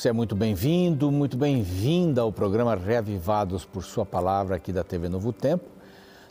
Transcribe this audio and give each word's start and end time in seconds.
Você 0.00 0.08
é 0.08 0.12
muito 0.14 0.34
bem-vindo, 0.34 1.12
muito 1.12 1.36
bem-vinda 1.36 2.22
ao 2.22 2.32
programa 2.32 2.74
Reavivados 2.74 3.66
por 3.66 3.84
Sua 3.84 4.06
Palavra 4.06 4.56
aqui 4.56 4.72
da 4.72 4.82
TV 4.82 5.10
Novo 5.10 5.30
Tempo. 5.30 5.66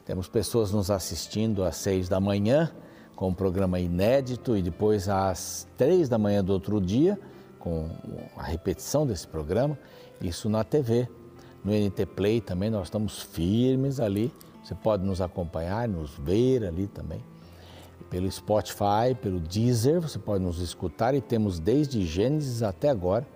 Temos 0.03 0.27
pessoas 0.27 0.71
nos 0.71 0.89
assistindo 0.89 1.63
às 1.63 1.75
seis 1.75 2.09
da 2.09 2.19
manhã 2.19 2.71
com 3.15 3.27
um 3.27 3.33
programa 3.33 3.79
inédito 3.79 4.57
e 4.57 4.63
depois 4.63 5.07
às 5.07 5.67
três 5.77 6.09
da 6.09 6.17
manhã 6.17 6.43
do 6.43 6.51
outro 6.51 6.81
dia 6.81 7.19
com 7.59 7.91
a 8.35 8.41
repetição 8.41 9.05
desse 9.05 9.27
programa, 9.27 9.77
isso 10.19 10.49
na 10.49 10.63
TV. 10.63 11.07
No 11.63 11.71
NT 11.71 12.07
Play 12.07 12.41
também 12.41 12.71
nós 12.71 12.87
estamos 12.87 13.21
firmes 13.21 13.99
ali. 13.99 14.33
Você 14.63 14.73
pode 14.73 15.05
nos 15.05 15.21
acompanhar, 15.21 15.87
nos 15.87 16.17
ver 16.17 16.65
ali 16.65 16.87
também. 16.87 17.23
Pelo 18.09 18.31
Spotify, 18.31 19.13
pelo 19.21 19.39
Deezer, 19.39 20.01
você 20.01 20.17
pode 20.17 20.43
nos 20.43 20.59
escutar 20.59 21.13
e 21.13 21.21
temos 21.21 21.59
desde 21.59 22.03
Gênesis 22.03 22.63
até 22.63 22.89
agora 22.89 23.27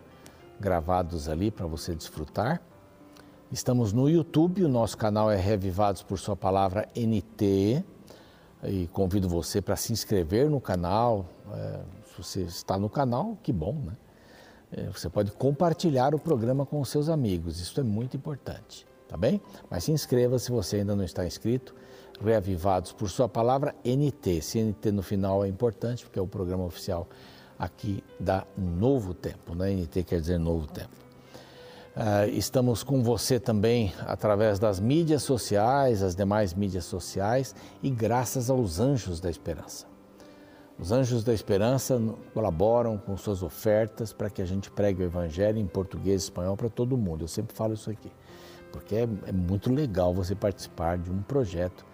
gravados 0.64 1.28
ali 1.28 1.52
para 1.52 1.68
você 1.68 1.94
desfrutar. 1.94 2.62
Estamos 3.52 3.92
no 3.92 4.10
YouTube, 4.10 4.64
o 4.64 4.70
nosso 4.70 4.98
canal 4.98 5.30
é 5.30 5.36
Revivados 5.36 6.02
por 6.02 6.18
Sua 6.18 6.38
Palavra 6.38 6.88
NT. 6.96 7.84
E 8.64 8.88
convido 8.94 9.28
você 9.28 9.62
para 9.62 9.76
se 9.76 9.92
inscrever 9.92 10.50
no 10.50 10.62
canal. 10.62 11.26
É, 11.54 11.82
se 12.08 12.24
você 12.24 12.42
está 12.44 12.78
no 12.78 12.90
canal, 12.90 13.38
que 13.44 13.52
bom, 13.52 13.74
né? 13.86 13.98
É, 14.72 14.84
você 14.90 15.10
pode 15.10 15.34
compartilhar 15.34 16.16
o 16.16 16.20
programa 16.20 16.66
com 16.66 16.84
seus 16.86 17.10
amigos, 17.10 17.60
isso 17.60 17.80
é 17.80 17.84
muito 17.84 18.16
importante, 18.16 18.88
tá 19.08 19.18
bem? 19.18 19.40
Mas 19.70 19.84
se 19.84 19.92
inscreva 19.92 20.40
se 20.40 20.50
você 20.50 20.78
ainda 20.78 20.96
não 20.96 21.04
está 21.04 21.26
inscrito. 21.26 21.76
Reavivados 22.24 22.94
por 22.94 23.10
Sua 23.10 23.28
Palavra 23.28 23.76
NT. 23.84 24.38
Esse 24.38 24.64
NT 24.64 24.92
no 24.92 25.02
final 25.02 25.44
é 25.44 25.48
importante 25.48 26.06
porque 26.06 26.18
é 26.18 26.22
o 26.22 26.28
programa 26.28 26.64
oficial 26.64 27.08
aqui 27.60 28.03
da 28.20 28.46
Novo 28.58 29.14
Tempo, 29.14 29.56
né? 29.56 29.72
NT 29.72 30.04
quer 30.04 30.20
dizer 30.20 30.38
Novo 30.38 30.68
Tempo. 30.68 31.04
Uh, 31.96 32.28
estamos 32.30 32.82
com 32.82 33.04
você 33.04 33.40
também 33.40 33.94
através 34.08 34.58
das 34.58 34.80
mídias 34.80 35.22
sociais, 35.22 36.02
as 36.02 36.16
demais 36.16 36.52
mídias 36.54 36.86
sociais 36.86 37.56
e 37.84 37.90
graças 37.92 38.50
aos 38.50 38.80
Anjos 38.80 39.20
da 39.20 39.30
Esperança. 39.30 39.86
Os 40.80 40.92
Anjos 40.92 41.24
da 41.24 41.34
Esperança 41.34 42.02
colaboram 42.34 42.98
com 42.98 43.16
suas 43.16 43.44
ofertas 43.44 44.12
para 44.12 44.30
que 44.30 44.42
a 44.42 44.46
gente 44.46 44.72
pregue 44.72 45.04
o 45.04 45.06
Evangelho 45.06 45.60
em 45.60 45.68
português 45.68 46.24
e 46.24 46.26
espanhol 46.26 46.58
para 46.58 46.68
todo 46.68 46.98
mundo. 46.98 47.26
Eu 47.26 47.28
sempre 47.28 47.56
falo 47.56 47.76
isso 47.76 47.92
aqui, 47.92 48.12
porque 48.72 48.96
é, 48.96 49.08
é 49.28 49.32
muito 49.32 49.72
legal 49.72 50.16
você 50.16 50.34
participar 50.34 50.98
de 50.98 51.12
um 51.12 51.22
projeto 51.22 51.86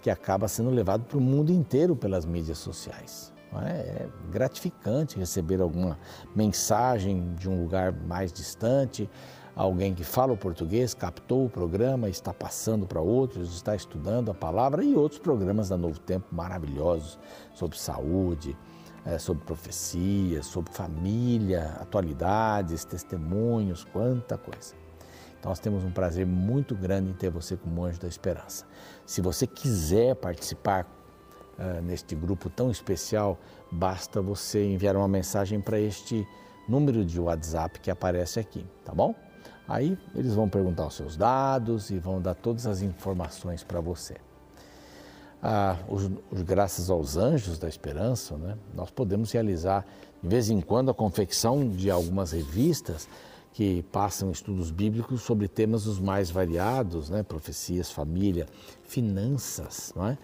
que 0.00 0.08
acaba 0.08 0.48
sendo 0.48 0.70
levado 0.70 1.04
para 1.04 1.18
o 1.18 1.20
mundo 1.20 1.52
inteiro 1.52 1.94
pelas 1.94 2.24
mídias 2.24 2.56
sociais. 2.56 3.32
É? 3.60 3.70
é 3.70 4.08
gratificante 4.30 5.18
receber 5.18 5.60
alguma 5.60 5.98
mensagem 6.34 7.34
de 7.34 7.48
um 7.48 7.62
lugar 7.62 7.92
mais 7.92 8.32
distante, 8.32 9.08
alguém 9.54 9.94
que 9.94 10.04
fala 10.04 10.32
o 10.32 10.36
português, 10.36 10.94
captou 10.94 11.46
o 11.46 11.50
programa, 11.50 12.08
está 12.08 12.32
passando 12.32 12.86
para 12.86 13.00
outros, 13.00 13.54
está 13.54 13.76
estudando 13.76 14.30
a 14.30 14.34
palavra 14.34 14.82
e 14.82 14.94
outros 14.94 15.20
programas 15.20 15.68
da 15.68 15.76
Novo 15.76 16.00
Tempo 16.00 16.26
maravilhosos 16.34 17.18
sobre 17.54 17.78
saúde, 17.78 18.56
é, 19.04 19.18
sobre 19.18 19.44
profecia, 19.44 20.42
sobre 20.42 20.72
família, 20.72 21.76
atualidades, 21.80 22.84
testemunhos, 22.84 23.84
quanta 23.84 24.38
coisa. 24.38 24.74
Então, 25.38 25.50
nós 25.50 25.58
temos 25.58 25.82
um 25.82 25.90
prazer 25.90 26.24
muito 26.24 26.74
grande 26.74 27.10
em 27.10 27.14
ter 27.14 27.28
você 27.28 27.56
como 27.56 27.84
anjo 27.84 28.00
da 28.00 28.06
esperança. 28.06 28.64
Se 29.04 29.20
você 29.20 29.44
quiser 29.44 30.14
participar 30.14 30.86
uh, 31.58 31.82
neste 31.82 32.14
grupo 32.14 32.50
tão 32.50 32.70
especial, 32.70 33.38
basta 33.70 34.20
você 34.20 34.64
enviar 34.64 34.96
uma 34.96 35.08
mensagem 35.08 35.60
para 35.60 35.78
este 35.78 36.26
número 36.68 37.04
de 37.04 37.20
WhatsApp 37.20 37.80
que 37.80 37.90
aparece 37.90 38.40
aqui, 38.40 38.64
tá 38.84 38.92
bom? 38.94 39.14
Aí 39.66 39.96
eles 40.14 40.34
vão 40.34 40.48
perguntar 40.48 40.86
os 40.86 40.94
seus 40.94 41.16
dados 41.16 41.90
e 41.90 41.98
vão 41.98 42.20
dar 42.20 42.34
todas 42.34 42.66
as 42.66 42.82
informações 42.82 43.62
para 43.62 43.80
você. 43.80 44.16
Ah, 45.42 45.76
os, 45.88 46.08
os, 46.30 46.42
graças 46.42 46.88
aos 46.88 47.16
anjos 47.16 47.58
da 47.58 47.68
esperança, 47.68 48.36
né, 48.36 48.56
nós 48.74 48.90
podemos 48.90 49.32
realizar 49.32 49.84
de 50.22 50.28
vez 50.28 50.50
em 50.50 50.60
quando 50.60 50.90
a 50.90 50.94
confecção 50.94 51.68
de 51.68 51.90
algumas 51.90 52.30
revistas 52.30 53.08
que 53.52 53.82
passam 53.90 54.30
estudos 54.30 54.70
bíblicos 54.70 55.22
sobre 55.22 55.48
temas 55.48 55.86
os 55.86 55.98
mais 55.98 56.30
variados, 56.30 57.10
né, 57.10 57.22
profecias, 57.22 57.90
família, 57.90 58.46
finanças, 58.84 59.92
não 59.96 60.06
é? 60.06 60.18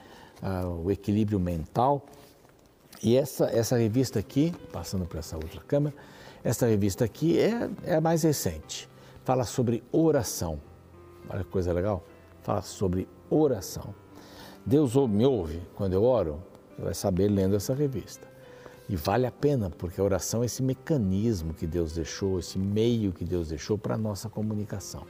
O 0.82 0.90
equilíbrio 0.90 1.40
mental. 1.40 2.04
E 3.02 3.16
essa, 3.16 3.46
essa 3.46 3.76
revista 3.76 4.18
aqui, 4.18 4.52
passando 4.72 5.06
para 5.06 5.20
essa 5.20 5.36
outra 5.36 5.60
câmera, 5.60 5.94
essa 6.42 6.66
revista 6.66 7.04
aqui 7.04 7.38
é, 7.38 7.70
é 7.84 7.94
a 7.96 8.00
mais 8.00 8.22
recente 8.22 8.88
fala 9.28 9.44
sobre 9.44 9.84
oração. 9.92 10.58
Olha 11.28 11.44
que 11.44 11.50
coisa 11.50 11.70
legal. 11.70 12.02
Fala 12.42 12.62
sobre 12.62 13.06
oração. 13.28 13.94
Deus 14.64 14.96
me 15.06 15.26
ouve 15.26 15.60
quando 15.74 15.92
eu 15.92 16.02
oro, 16.02 16.42
você 16.74 16.82
vai 16.82 16.94
saber 16.94 17.28
lendo 17.28 17.54
essa 17.54 17.74
revista. 17.74 18.26
E 18.88 18.96
vale 18.96 19.26
a 19.26 19.30
pena, 19.30 19.68
porque 19.68 20.00
a 20.00 20.04
oração 20.04 20.42
é 20.42 20.46
esse 20.46 20.62
mecanismo 20.62 21.52
que 21.52 21.66
Deus 21.66 21.92
deixou, 21.92 22.38
esse 22.38 22.58
meio 22.58 23.12
que 23.12 23.22
Deus 23.22 23.50
deixou 23.50 23.76
para 23.76 23.96
a 23.96 23.98
nossa 23.98 24.30
comunicação. 24.30 25.06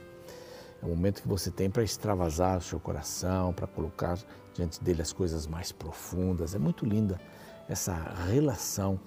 É 0.81 0.85
o 0.85 0.89
momento 0.89 1.21
que 1.21 1.27
você 1.27 1.51
tem 1.51 1.69
para 1.69 1.83
extravasar 1.83 2.57
o 2.57 2.61
seu 2.61 2.79
coração, 2.79 3.53
para 3.53 3.67
colocar 3.67 4.17
diante 4.53 4.81
dele 4.83 5.01
as 5.01 5.11
coisas 5.11 5.45
mais 5.45 5.71
profundas. 5.71 6.55
É 6.55 6.59
muito 6.59 6.85
linda 6.85 7.19
essa 7.67 7.93
relação 8.27 8.99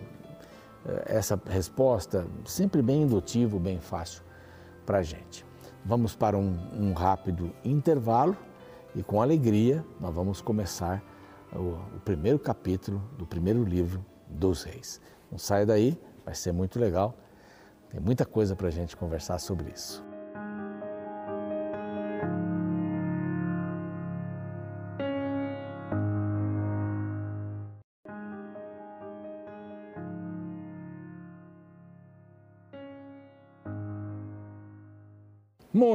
Eh, 0.84 1.04
essa 1.06 1.40
resposta 1.46 2.26
sempre 2.44 2.82
bem 2.82 3.02
indutivo, 3.02 3.58
bem 3.58 3.80
fácil 3.80 4.25
para 4.86 4.98
a 4.98 5.02
gente. 5.02 5.44
Vamos 5.84 6.16
para 6.16 6.38
um, 6.38 6.56
um, 6.72 6.92
rápido 6.94 7.52
intervalo 7.64 8.36
e 8.94 9.02
com 9.02 9.20
alegria 9.20 9.84
nós 10.00 10.14
vamos 10.14 10.40
começar 10.40 11.02
o, 11.52 11.96
o 11.96 12.00
primeiro 12.04 12.38
capítulo 12.38 13.02
do 13.18 13.26
primeiro 13.26 13.62
livro 13.62 14.02
dos 14.26 14.62
reis. 14.62 15.00
Não 15.30 15.38
saia 15.38 15.66
daí, 15.66 16.00
vai 16.24 16.34
ser 16.34 16.52
muito 16.52 16.78
legal 16.78 17.14
tem 17.88 18.00
muita 18.00 18.24
coisa 18.24 18.54
para 18.54 18.68
a 18.68 18.70
gente 18.70 18.96
conversar 18.96 19.38
sobre 19.38 19.70
isso. 19.70 20.04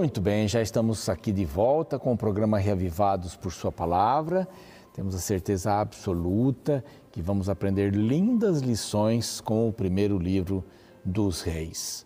Muito 0.01 0.19
bem, 0.19 0.47
já 0.47 0.63
estamos 0.63 1.07
aqui 1.09 1.31
de 1.31 1.45
volta 1.45 1.99
com 1.99 2.11
o 2.11 2.17
programa 2.17 2.57
Reavivados 2.57 3.35
por 3.35 3.51
Sua 3.53 3.71
Palavra. 3.71 4.47
Temos 4.95 5.13
a 5.13 5.19
certeza 5.19 5.73
absoluta 5.73 6.83
que 7.11 7.21
vamos 7.21 7.47
aprender 7.47 7.93
lindas 7.93 8.61
lições 8.61 9.39
com 9.39 9.69
o 9.69 9.71
primeiro 9.71 10.17
livro 10.17 10.65
dos 11.05 11.43
reis. 11.43 12.03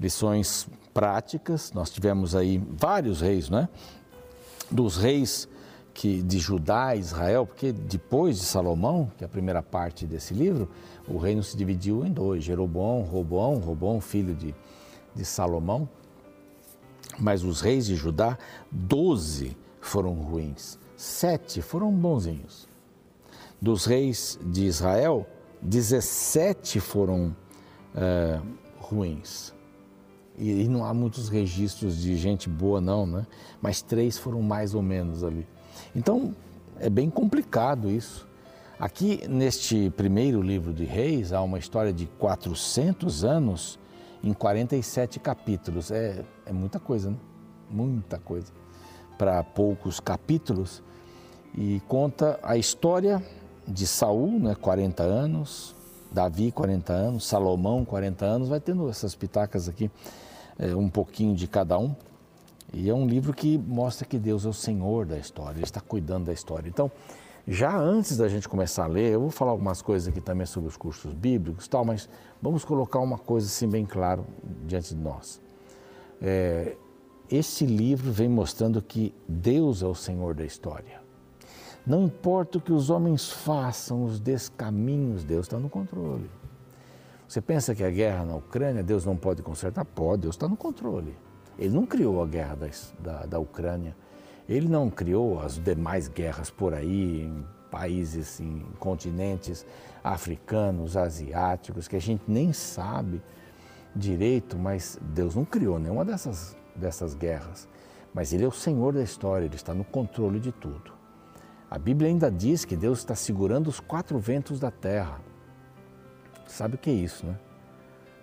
Lições 0.00 0.66
práticas, 0.92 1.72
nós 1.72 1.88
tivemos 1.88 2.34
aí 2.34 2.60
vários 2.68 3.20
reis, 3.20 3.48
né? 3.48 3.68
Dos 4.68 4.96
reis 4.96 5.48
que 5.94 6.20
de 6.22 6.40
Judá 6.40 6.96
e 6.96 6.98
Israel, 6.98 7.46
porque 7.46 7.70
depois 7.70 8.40
de 8.40 8.44
Salomão, 8.44 9.08
que 9.16 9.22
é 9.22 9.26
a 9.26 9.30
primeira 9.30 9.62
parte 9.62 10.04
desse 10.04 10.34
livro, 10.34 10.68
o 11.06 11.16
reino 11.16 11.44
se 11.44 11.56
dividiu 11.56 12.04
em 12.04 12.10
dois, 12.10 12.42
Jeroboão, 12.42 13.02
Roboão, 13.02 13.60
Roboão, 13.60 14.00
filho 14.00 14.34
de, 14.34 14.52
de 15.14 15.24
Salomão. 15.24 15.88
Mas 17.18 17.44
os 17.44 17.60
reis 17.60 17.86
de 17.86 17.96
Judá, 17.96 18.38
doze 18.70 19.56
foram 19.80 20.14
ruins, 20.14 20.78
sete 20.96 21.62
foram 21.62 21.90
bonzinhos. 21.92 22.68
Dos 23.60 23.86
reis 23.86 24.38
de 24.44 24.66
Israel, 24.66 25.26
17 25.62 26.78
foram 26.80 27.34
é, 27.94 28.40
ruins. 28.78 29.54
E, 30.36 30.64
e, 30.64 30.68
não 30.68 30.84
há 30.84 30.92
muitos 30.92 31.28
registros 31.30 31.96
de 31.96 32.14
gente 32.16 32.48
boa, 32.48 32.80
não, 32.80 33.06
né? 33.06 33.26
Mas 33.60 33.80
três 33.80 34.18
foram 34.18 34.42
mais 34.42 34.74
ou 34.74 34.82
menos 34.82 35.24
ali. 35.24 35.46
Então, 35.94 36.34
é 36.78 36.90
bem 36.90 37.08
complicado 37.08 37.90
isso. 37.90 38.28
Aqui, 38.78 39.26
neste 39.26 39.88
primeiro 39.96 40.42
livro 40.42 40.74
de 40.74 40.84
Reis, 40.84 41.32
há 41.32 41.40
uma 41.40 41.58
história 41.58 41.92
de 41.92 42.06
400 42.18 43.24
anos 43.24 43.78
em 44.26 44.32
47 44.32 45.20
capítulos. 45.20 45.90
É, 45.90 46.24
é 46.44 46.52
muita 46.52 46.80
coisa, 46.80 47.10
né? 47.10 47.16
Muita 47.70 48.18
coisa. 48.18 48.52
Para 49.16 49.42
poucos 49.44 50.00
capítulos. 50.00 50.82
E 51.54 51.80
conta 51.88 52.38
a 52.42 52.56
história 52.56 53.22
de 53.66 53.86
Saul, 53.86 54.38
né, 54.38 54.54
40 54.54 55.02
anos, 55.02 55.74
Davi, 56.10 56.52
40 56.52 56.92
anos, 56.92 57.26
Salomão, 57.26 57.84
40 57.84 58.24
anos, 58.24 58.48
vai 58.48 58.60
tendo 58.60 58.88
essas 58.88 59.14
pitacas 59.14 59.68
aqui, 59.68 59.90
é, 60.58 60.74
um 60.74 60.88
pouquinho 60.88 61.34
de 61.34 61.46
cada 61.46 61.78
um. 61.78 61.94
E 62.72 62.90
é 62.90 62.94
um 62.94 63.06
livro 63.06 63.32
que 63.32 63.56
mostra 63.56 64.06
que 64.06 64.18
Deus 64.18 64.44
é 64.44 64.48
o 64.48 64.52
Senhor 64.52 65.06
da 65.06 65.16
história, 65.16 65.56
Ele 65.56 65.64
está 65.64 65.80
cuidando 65.80 66.26
da 66.26 66.32
história. 66.32 66.68
Então, 66.68 66.90
já 67.46 67.76
antes 67.76 68.16
da 68.16 68.28
gente 68.28 68.48
começar 68.48 68.84
a 68.84 68.88
ler, 68.88 69.12
eu 69.12 69.20
vou 69.20 69.30
falar 69.30 69.52
algumas 69.52 69.80
coisas 69.80 70.08
aqui 70.08 70.20
também 70.20 70.46
sobre 70.46 70.68
os 70.68 70.76
cursos 70.76 71.12
bíblicos 71.12 71.68
tal, 71.68 71.84
mas 71.84 72.08
vamos 72.42 72.64
colocar 72.64 72.98
uma 72.98 73.18
coisa 73.18 73.46
assim 73.46 73.68
bem 73.68 73.86
claro 73.86 74.26
diante 74.66 74.94
de 74.94 75.00
nós. 75.00 75.40
É, 76.20 76.76
esse 77.30 77.66
livro 77.66 78.10
vem 78.10 78.28
mostrando 78.28 78.80
que 78.80 79.14
Deus 79.28 79.82
é 79.82 79.86
o 79.86 79.94
Senhor 79.94 80.34
da 80.34 80.44
história. 80.44 81.00
Não 81.86 82.04
importa 82.04 82.58
o 82.58 82.60
que 82.60 82.72
os 82.72 82.90
homens 82.90 83.30
façam, 83.30 84.04
os 84.04 84.18
descaminhos, 84.18 85.22
Deus 85.22 85.46
está 85.46 85.58
no 85.58 85.68
controle. 85.68 86.28
Você 87.28 87.40
pensa 87.40 87.74
que 87.74 87.82
a 87.82 87.90
guerra 87.90 88.24
na 88.24 88.36
Ucrânia, 88.36 88.82
Deus 88.82 89.04
não 89.04 89.16
pode 89.16 89.42
consertar? 89.42 89.84
Pode, 89.84 90.22
Deus 90.22 90.34
está 90.34 90.48
no 90.48 90.56
controle. 90.56 91.16
Ele 91.58 91.74
não 91.74 91.86
criou 91.86 92.22
a 92.22 92.26
guerra 92.26 92.56
da, 93.00 93.26
da, 93.26 93.38
Ucrânia, 93.38 93.96
ele 94.48 94.68
não 94.68 94.88
criou 94.90 95.40
as 95.40 95.58
demais 95.58 96.08
guerras 96.08 96.50
por 96.50 96.72
aí, 96.72 97.22
em 97.22 97.44
países, 97.70 98.40
em 98.40 98.60
continentes 98.78 99.66
africanos, 100.02 100.96
asiáticos, 100.96 101.88
que 101.88 101.96
a 101.96 102.00
gente 102.00 102.22
nem 102.28 102.52
sabe 102.52 103.20
direito, 103.94 104.56
mas 104.56 104.98
Deus 105.02 105.34
não 105.34 105.44
criou 105.44 105.78
nenhuma 105.78 106.04
dessas, 106.04 106.56
dessas 106.74 107.14
guerras. 107.14 107.68
Mas 108.14 108.32
Ele 108.32 108.44
é 108.44 108.48
o 108.48 108.52
Senhor 108.52 108.92
da 108.92 109.02
história, 109.02 109.46
Ele 109.46 109.56
está 109.56 109.74
no 109.74 109.84
controle 109.84 110.38
de 110.38 110.52
tudo. 110.52 110.92
A 111.68 111.78
Bíblia 111.78 112.08
ainda 112.08 112.30
diz 112.30 112.64
que 112.64 112.76
Deus 112.76 112.98
está 112.98 113.14
segurando 113.14 113.66
os 113.66 113.80
quatro 113.80 114.18
ventos 114.18 114.60
da 114.60 114.70
terra. 114.70 115.20
Sabe 116.46 116.76
o 116.76 116.78
que 116.78 116.88
é 116.88 116.94
isso, 116.94 117.26
né? 117.26 117.36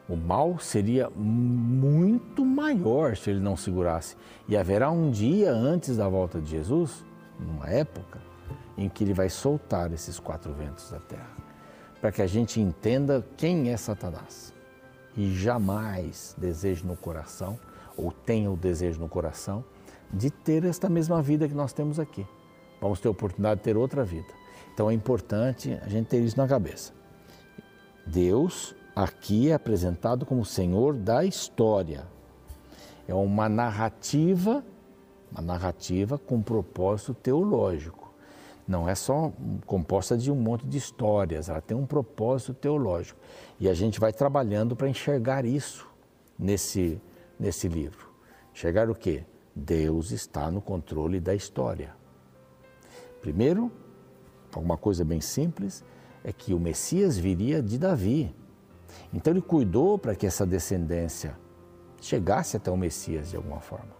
O 0.07 0.15
mal 0.15 0.59
seria 0.59 1.09
muito 1.09 2.45
maior 2.45 3.15
se 3.15 3.29
ele 3.29 3.39
não 3.39 3.55
segurasse. 3.55 4.15
E 4.47 4.57
haverá 4.57 4.91
um 4.91 5.09
dia 5.09 5.51
antes 5.51 5.97
da 5.97 6.07
volta 6.09 6.41
de 6.41 6.51
Jesus, 6.51 7.05
numa 7.39 7.69
época, 7.69 8.19
em 8.77 8.89
que 8.89 9.03
ele 9.03 9.13
vai 9.13 9.29
soltar 9.29 9.91
esses 9.93 10.19
quatro 10.19 10.53
ventos 10.53 10.91
da 10.91 10.99
terra, 10.99 11.31
para 12.01 12.11
que 12.11 12.21
a 12.21 12.27
gente 12.27 12.59
entenda 12.59 13.25
quem 13.37 13.69
é 13.69 13.77
Satanás. 13.77 14.53
E 15.15 15.33
jamais 15.33 16.35
deseje 16.37 16.85
no 16.85 16.97
coração, 16.97 17.57
ou 17.95 18.11
tenha 18.11 18.51
o 18.51 18.57
desejo 18.57 18.99
no 18.99 19.07
coração, 19.07 19.63
de 20.11 20.29
ter 20.29 20.65
esta 20.65 20.89
mesma 20.89 21.21
vida 21.21 21.47
que 21.47 21.53
nós 21.53 21.71
temos 21.71 21.99
aqui 21.99 22.25
vamos 22.83 22.99
ter 22.99 23.07
a 23.07 23.11
oportunidade 23.11 23.61
de 23.61 23.63
ter 23.63 23.77
outra 23.77 24.03
vida. 24.03 24.27
Então 24.73 24.89
é 24.89 24.93
importante 24.93 25.79
a 25.81 25.87
gente 25.87 26.07
ter 26.07 26.21
isso 26.21 26.37
na 26.37 26.47
cabeça. 26.47 26.91
Deus 28.05 28.75
aqui 28.95 29.49
é 29.49 29.53
apresentado 29.53 30.25
como 30.25 30.45
Senhor 30.45 30.95
da 30.95 31.25
história. 31.25 32.05
É 33.07 33.13
uma 33.13 33.49
narrativa, 33.49 34.63
uma 35.31 35.41
narrativa 35.41 36.17
com 36.17 36.41
propósito 36.41 37.13
teológico. 37.13 38.13
Não 38.67 38.87
é 38.87 38.95
só 38.95 39.31
composta 39.65 40.17
de 40.17 40.31
um 40.31 40.35
monte 40.35 40.65
de 40.65 40.77
histórias, 40.77 41.49
ela 41.49 41.59
tem 41.59 41.75
um 41.75 41.85
propósito 41.85 42.53
teológico. 42.53 43.19
E 43.59 43.67
a 43.67 43.73
gente 43.73 43.99
vai 43.99 44.13
trabalhando 44.13 44.75
para 44.75 44.87
enxergar 44.87 45.43
isso 45.43 45.87
nesse, 46.39 47.01
nesse 47.37 47.67
livro. 47.67 48.09
Enxergar 48.53 48.89
o 48.89 48.95
quê? 48.95 49.25
Deus 49.55 50.11
está 50.11 50.49
no 50.49 50.61
controle 50.61 51.19
da 51.19 51.35
história. 51.35 51.93
Primeiro, 53.21 53.71
alguma 54.53 54.77
coisa 54.77 55.03
bem 55.03 55.21
simples, 55.21 55.83
é 56.23 56.31
que 56.31 56.53
o 56.53 56.59
Messias 56.59 57.17
viria 57.17 57.61
de 57.61 57.77
Davi. 57.77 58.33
Então 59.13 59.33
ele 59.33 59.41
cuidou 59.41 59.97
para 59.97 60.15
que 60.15 60.25
essa 60.25 60.45
descendência 60.45 61.37
chegasse 62.01 62.57
até 62.57 62.69
o 62.71 62.77
Messias 62.77 63.29
de 63.29 63.35
alguma 63.35 63.59
forma. 63.59 63.91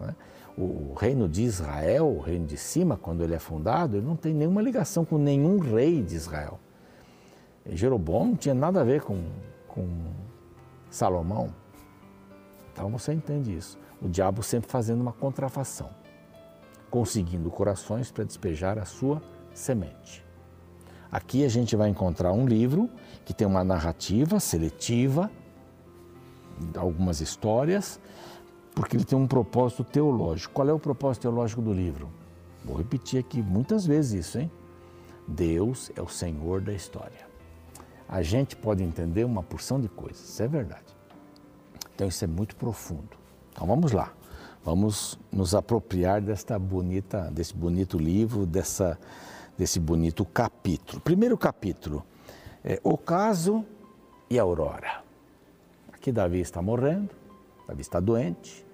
Né? 0.00 0.14
O, 0.56 0.94
reino 0.94 1.28
de 1.28 1.42
Israel, 1.42 2.06
o 2.06 2.20
reino 2.20 2.46
de 2.46 2.56
cima, 2.56 2.96
quando 2.96 3.22
ele 3.22 3.34
é 3.34 3.38
fundado, 3.38 3.96
ele 3.96 4.06
não 4.06 4.16
tem 4.16 4.32
nenhuma 4.32 4.62
ligação 4.62 5.04
com 5.04 5.18
nenhum 5.18 5.58
rei 5.58 6.02
de 6.02 6.14
Israel. 6.14 6.58
Jeroboão 7.66 8.26
não 8.26 8.36
tinha 8.36 8.54
nada 8.54 8.80
a 8.80 8.84
ver 8.84 9.02
com, 9.02 9.22
com 9.68 9.86
Salomão. 10.88 11.52
Então 12.72 12.90
você 12.90 13.12
entende 13.12 13.54
isso. 13.54 13.78
O 14.00 14.08
diabo 14.08 14.42
sempre 14.42 14.70
fazendo 14.70 15.00
uma 15.00 15.12
contrafação 15.12 15.90
conseguindo 16.90 17.50
corações 17.50 18.10
para 18.10 18.24
despejar 18.24 18.78
a 18.78 18.84
sua 18.84 19.22
semente. 19.52 20.25
Aqui 21.10 21.44
a 21.44 21.48
gente 21.48 21.76
vai 21.76 21.88
encontrar 21.88 22.32
um 22.32 22.46
livro 22.46 22.90
que 23.24 23.32
tem 23.32 23.46
uma 23.46 23.64
narrativa 23.64 24.40
seletiva, 24.40 25.30
algumas 26.76 27.20
histórias, 27.20 28.00
porque 28.74 28.96
ele 28.96 29.04
tem 29.04 29.18
um 29.18 29.26
propósito 29.26 29.84
teológico. 29.84 30.52
Qual 30.54 30.68
é 30.68 30.72
o 30.72 30.78
propósito 30.78 31.22
teológico 31.22 31.62
do 31.62 31.72
livro? 31.72 32.10
Vou 32.64 32.76
repetir 32.76 33.20
aqui 33.20 33.40
muitas 33.40 33.86
vezes 33.86 34.26
isso, 34.26 34.38
hein? 34.38 34.50
Deus 35.26 35.90
é 35.96 36.02
o 36.02 36.08
Senhor 36.08 36.60
da 36.60 36.72
história. 36.72 37.26
A 38.08 38.22
gente 38.22 38.54
pode 38.54 38.82
entender 38.82 39.24
uma 39.24 39.42
porção 39.42 39.80
de 39.80 39.88
coisas, 39.88 40.28
isso 40.28 40.42
é 40.42 40.48
verdade. 40.48 40.96
Então 41.94 42.06
isso 42.06 42.22
é 42.22 42.28
muito 42.28 42.54
profundo. 42.56 43.16
Então 43.52 43.66
vamos 43.66 43.92
lá. 43.92 44.12
Vamos 44.64 45.18
nos 45.32 45.54
apropriar 45.54 46.20
desta 46.20 46.58
bonita, 46.58 47.30
desse 47.32 47.54
bonito 47.54 47.96
livro, 47.96 48.44
dessa, 48.44 48.98
desse 49.56 49.80
bonito 49.80 50.24
capítulo. 50.24 51.00
Primeiro 51.00 51.36
capítulo, 51.36 52.04
é 52.64 52.80
o 52.82 52.96
caso 52.96 53.64
e 54.28 54.38
a 54.38 54.42
aurora. 54.42 55.02
Aqui 55.92 56.12
Davi 56.12 56.40
está 56.40 56.60
morrendo, 56.60 57.10
Davi 57.66 57.80
está 57.80 58.00
doente 58.00 58.64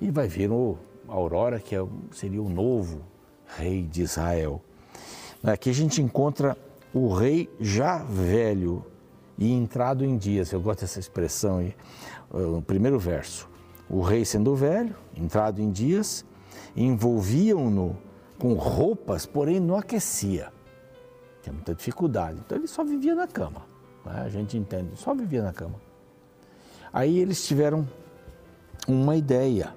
e 0.00 0.10
vai 0.10 0.26
vir 0.26 0.50
o, 0.50 0.76
a 1.08 1.12
aurora 1.12 1.60
que 1.60 1.76
é, 1.76 1.86
seria 2.10 2.42
o 2.42 2.48
novo 2.48 3.02
rei 3.56 3.82
de 3.82 4.02
Israel. 4.02 4.60
Aqui 5.42 5.70
a 5.70 5.74
gente 5.74 6.00
encontra 6.00 6.56
o 6.94 7.12
rei 7.12 7.50
já 7.60 7.98
velho 7.98 8.84
e 9.38 9.52
entrado 9.52 10.04
em 10.04 10.16
dias. 10.16 10.52
Eu 10.52 10.60
gosto 10.60 10.80
dessa 10.80 11.00
expressão 11.00 11.58
aí, 11.58 11.74
o 12.30 12.62
primeiro 12.62 12.98
verso. 12.98 13.48
O 13.88 14.00
rei, 14.00 14.24
sendo 14.24 14.54
velho, 14.54 14.94
entrado 15.16 15.60
em 15.60 15.70
dias, 15.70 16.24
envolviam-no 16.76 17.96
com 18.42 18.54
roupas, 18.54 19.24
porém 19.24 19.60
não 19.60 19.76
aquecia. 19.76 20.52
Tinha 21.42 21.52
muita 21.52 21.72
dificuldade. 21.76 22.40
Então 22.44 22.58
ele 22.58 22.66
só 22.66 22.82
vivia 22.82 23.14
na 23.14 23.28
cama. 23.28 23.62
Né? 24.04 24.20
A 24.20 24.28
gente 24.28 24.58
entende, 24.58 24.96
só 24.96 25.14
vivia 25.14 25.44
na 25.44 25.52
cama. 25.52 25.76
Aí 26.92 27.20
eles 27.20 27.46
tiveram 27.46 27.88
uma 28.88 29.14
ideia. 29.14 29.72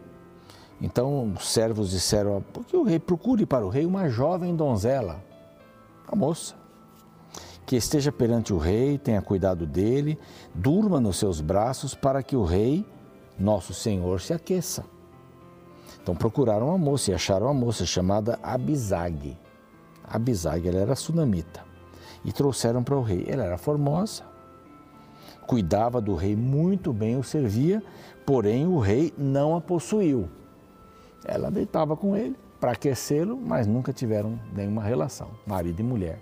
Então 0.81 1.31
os 1.31 1.47
servos 1.47 1.91
disseram: 1.91 2.43
porque 2.51 2.75
o 2.75 2.81
rei 2.81 2.97
procure 2.97 3.45
para 3.45 3.63
o 3.63 3.69
rei 3.69 3.85
uma 3.85 4.09
jovem 4.09 4.55
donzela, 4.55 5.23
a 6.07 6.15
moça, 6.15 6.55
que 7.67 7.75
esteja 7.75 8.11
perante 8.11 8.51
o 8.51 8.57
rei, 8.57 8.97
tenha 8.97 9.21
cuidado 9.21 9.67
dele, 9.67 10.17
durma 10.55 10.99
nos 10.99 11.17
seus 11.17 11.39
braços 11.39 11.93
para 11.93 12.23
que 12.23 12.35
o 12.35 12.43
rei 12.43 12.83
nosso 13.37 13.75
Senhor 13.75 14.19
se 14.21 14.33
aqueça. 14.33 14.94
Então 16.05 16.15
procuraram 16.15 16.67
uma 16.67 16.77
moça 16.77 17.09
e 17.09 17.15
acharam 17.15 17.47
uma 17.47 17.53
moça 17.55 17.83
chamada 17.83 18.37
Abizag. 18.43 19.35
Abizag, 20.03 20.67
ela 20.67 20.77
era 20.77 20.95
sunamita. 20.95 21.65
E 22.23 22.31
trouxeram 22.31 22.83
para 22.83 22.95
o 22.95 23.01
rei. 23.01 23.25
Ela 23.27 23.43
era 23.43 23.57
formosa, 23.57 24.21
cuidava 25.47 25.99
do 25.99 26.13
rei 26.13 26.35
muito 26.35 26.93
bem, 26.93 27.17
o 27.17 27.23
servia, 27.23 27.81
porém 28.23 28.67
o 28.67 28.77
rei 28.77 29.11
não 29.17 29.55
a 29.55 29.61
possuiu. 29.61 30.29
Ela 31.25 31.49
deitava 31.49 31.97
com 31.97 32.15
ele 32.15 32.35
para 32.59 32.73
aquecê-lo, 32.73 33.35
mas 33.35 33.65
nunca 33.65 33.91
tiveram 33.91 34.39
nenhuma 34.53 34.83
relação, 34.83 35.31
marido 35.43 35.79
e 35.79 35.83
mulher. 35.83 36.19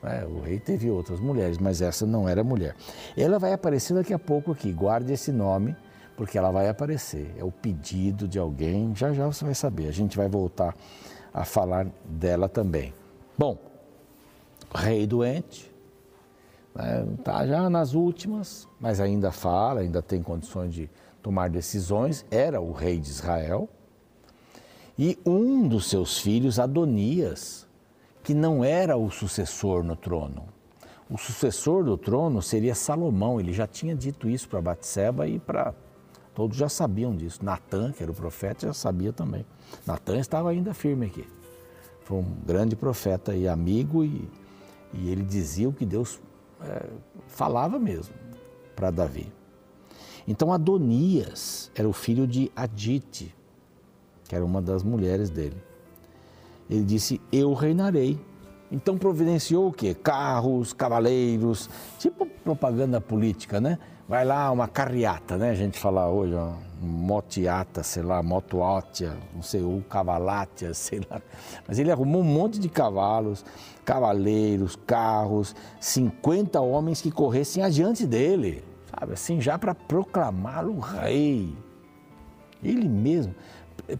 É, 0.00 0.24
o 0.24 0.42
rei 0.42 0.60
teve 0.60 0.88
outras 0.88 1.18
mulheres, 1.18 1.58
mas 1.58 1.82
essa 1.82 2.06
não 2.06 2.28
era 2.28 2.44
mulher. 2.44 2.76
Ela 3.16 3.40
vai 3.40 3.52
aparecer 3.52 3.94
daqui 3.94 4.14
a 4.14 4.18
pouco 4.18 4.52
aqui, 4.52 4.72
guarde 4.72 5.12
esse 5.12 5.32
nome, 5.32 5.74
porque 6.16 6.38
ela 6.38 6.50
vai 6.50 6.68
aparecer. 6.68 7.34
É 7.36 7.44
o 7.44 7.50
pedido 7.50 8.26
de 8.28 8.38
alguém, 8.38 8.94
já 8.94 9.12
já 9.12 9.26
você 9.26 9.44
vai 9.44 9.54
saber. 9.54 9.88
A 9.88 9.92
gente 9.92 10.16
vai 10.16 10.28
voltar 10.28 10.74
a 11.32 11.44
falar 11.44 11.86
dela 12.04 12.48
também. 12.48 12.94
Bom, 13.36 13.58
rei 14.74 15.06
doente, 15.06 15.72
está 17.18 17.40
né, 17.40 17.48
já 17.48 17.70
nas 17.70 17.94
últimas, 17.94 18.68
mas 18.80 19.00
ainda 19.00 19.30
fala, 19.30 19.80
ainda 19.80 20.02
tem 20.02 20.22
condições 20.22 20.72
de 20.72 20.90
tomar 21.22 21.50
decisões. 21.50 22.24
Era 22.30 22.60
o 22.60 22.72
rei 22.72 22.98
de 22.98 23.08
Israel. 23.08 23.68
E 24.96 25.18
um 25.26 25.66
dos 25.66 25.88
seus 25.88 26.18
filhos, 26.18 26.60
Adonias, 26.60 27.66
que 28.22 28.32
não 28.32 28.64
era 28.64 28.96
o 28.96 29.10
sucessor 29.10 29.82
no 29.82 29.96
trono. 29.96 30.46
O 31.10 31.18
sucessor 31.18 31.84
do 31.84 31.98
trono 31.98 32.40
seria 32.40 32.74
Salomão, 32.74 33.38
ele 33.38 33.52
já 33.52 33.66
tinha 33.66 33.94
dito 33.94 34.28
isso 34.28 34.48
para 34.48 34.60
Batseba 34.60 35.28
e 35.28 35.38
para 35.38 35.74
todos 36.34 36.56
já 36.56 36.68
sabiam 36.68 37.14
disso. 37.14 37.44
Natan, 37.44 37.92
que 37.92 38.02
era 38.02 38.10
o 38.10 38.14
profeta, 38.14 38.66
já 38.66 38.72
sabia 38.72 39.12
também. 39.12 39.44
Natan 39.86 40.18
estava 40.18 40.50
ainda 40.50 40.74
firme 40.74 41.06
aqui. 41.06 41.26
Foi 42.02 42.18
um 42.18 42.36
grande 42.44 42.76
profeta 42.76 43.34
e 43.34 43.48
amigo 43.48 44.04
e, 44.04 44.28
e 44.92 45.08
ele 45.10 45.22
dizia 45.22 45.68
o 45.68 45.72
que 45.72 45.86
Deus 45.86 46.20
é, 46.60 46.86
falava 47.26 47.78
mesmo 47.78 48.14
para 48.76 48.90
Davi. 48.90 49.32
Então 50.26 50.52
Adonias 50.52 51.70
era 51.74 51.88
o 51.88 51.92
filho 51.92 52.26
de 52.26 52.50
Adite, 52.54 53.34
que 54.28 54.34
era 54.34 54.44
uma 54.44 54.60
das 54.60 54.82
mulheres 54.82 55.30
dele 55.30 55.56
ele 56.68 56.84
disse: 56.84 57.20
Eu 57.30 57.52
reinarei. 57.52 58.18
Então 58.70 58.96
providenciou 58.96 59.68
o 59.68 59.72
quê? 59.72 59.94
Carros, 59.94 60.72
cavaleiros, 60.72 61.68
tipo 61.98 62.26
propaganda 62.26 63.00
política, 63.00 63.60
né? 63.60 63.78
Vai 64.06 64.24
lá 64.24 64.50
uma 64.50 64.68
carreata, 64.68 65.38
né? 65.38 65.50
A 65.50 65.54
gente 65.54 65.78
fala 65.78 66.08
hoje, 66.08 66.34
motiata, 66.80 67.82
sei 67.82 68.02
lá, 68.02 68.22
motoátia, 68.22 69.16
não 69.34 69.42
sei, 69.42 69.62
ou 69.62 69.80
cavalátia, 69.82 70.72
sei 70.74 71.00
lá. 71.10 71.22
Mas 71.66 71.78
ele 71.78 71.90
arrumou 71.90 72.20
um 72.20 72.24
monte 72.24 72.58
de 72.58 72.68
cavalos, 72.68 73.44
cavaleiros, 73.84 74.76
carros, 74.86 75.54
50 75.80 76.60
homens 76.60 77.00
que 77.00 77.10
corressem 77.10 77.62
adiante 77.62 78.06
dele, 78.06 78.62
sabe? 78.90 79.14
Assim, 79.14 79.40
já 79.40 79.58
para 79.58 79.74
proclamá-lo 79.74 80.78
rei. 80.78 81.56
Ele 82.62 82.88
mesmo 82.88 83.34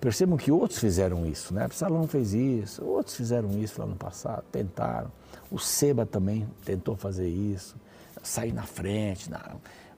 percebam 0.00 0.37
que 0.37 0.50
outros 0.50 0.78
fizeram 0.78 1.26
isso, 1.26 1.52
né? 1.52 1.64
Absalão 1.64 2.07
fez 2.07 2.33
isso, 2.33 2.85
outros 2.85 3.16
fizeram 3.16 3.50
isso 3.59 3.81
lá 3.81 3.87
no 3.87 3.97
passado, 3.97 4.45
tentaram. 4.50 5.11
O 5.50 5.59
Seba 5.59 6.07
também 6.07 6.47
tentou 6.64 6.97
fazer 6.97 7.28
isso, 7.28 7.76
sair 8.23 8.52
na 8.52 8.62
frente, 8.62 9.31
na, 9.31 9.40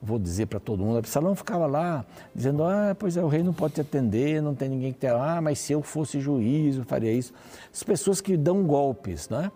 vou 0.03 0.19
dizer 0.19 0.47
para 0.47 0.61
todo 0.61 0.83
mundo. 0.83 0.99
Absalão 0.99 1.35
ficava 1.35 1.67
lá 1.67 2.05
dizendo: 2.35 2.65
Ah, 2.65 2.97
pois 2.99 3.17
é, 3.17 3.23
o 3.23 3.29
rei 3.29 3.43
não 3.43 3.53
pode 3.53 3.75
te 3.75 3.81
atender, 3.81 4.43
não 4.43 4.55
tem 4.55 4.69
ninguém 4.69 4.93
que 4.93 5.01
te. 5.01 5.07
Ah, 5.07 5.41
mas 5.41 5.59
se 5.59 5.73
eu 5.73 5.83
fosse 5.83 6.21
juiz, 6.21 6.77
eu 6.77 6.85
faria 6.85 7.13
isso. 7.13 7.33
As 7.73 7.83
pessoas 7.83 8.21
que 8.21 8.37
dão 8.37 8.65
golpes, 8.65 9.29
né? 9.29 9.51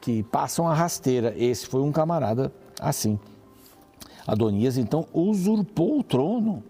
Que 0.00 0.22
passam 0.24 0.66
a 0.66 0.74
rasteira. 0.74 1.34
Esse 1.36 1.66
foi 1.66 1.80
um 1.80 1.92
camarada 1.92 2.52
assim. 2.80 3.18
Adonias 4.26 4.76
então 4.76 5.06
usurpou 5.12 5.98
o 5.98 6.02
trono 6.02 6.62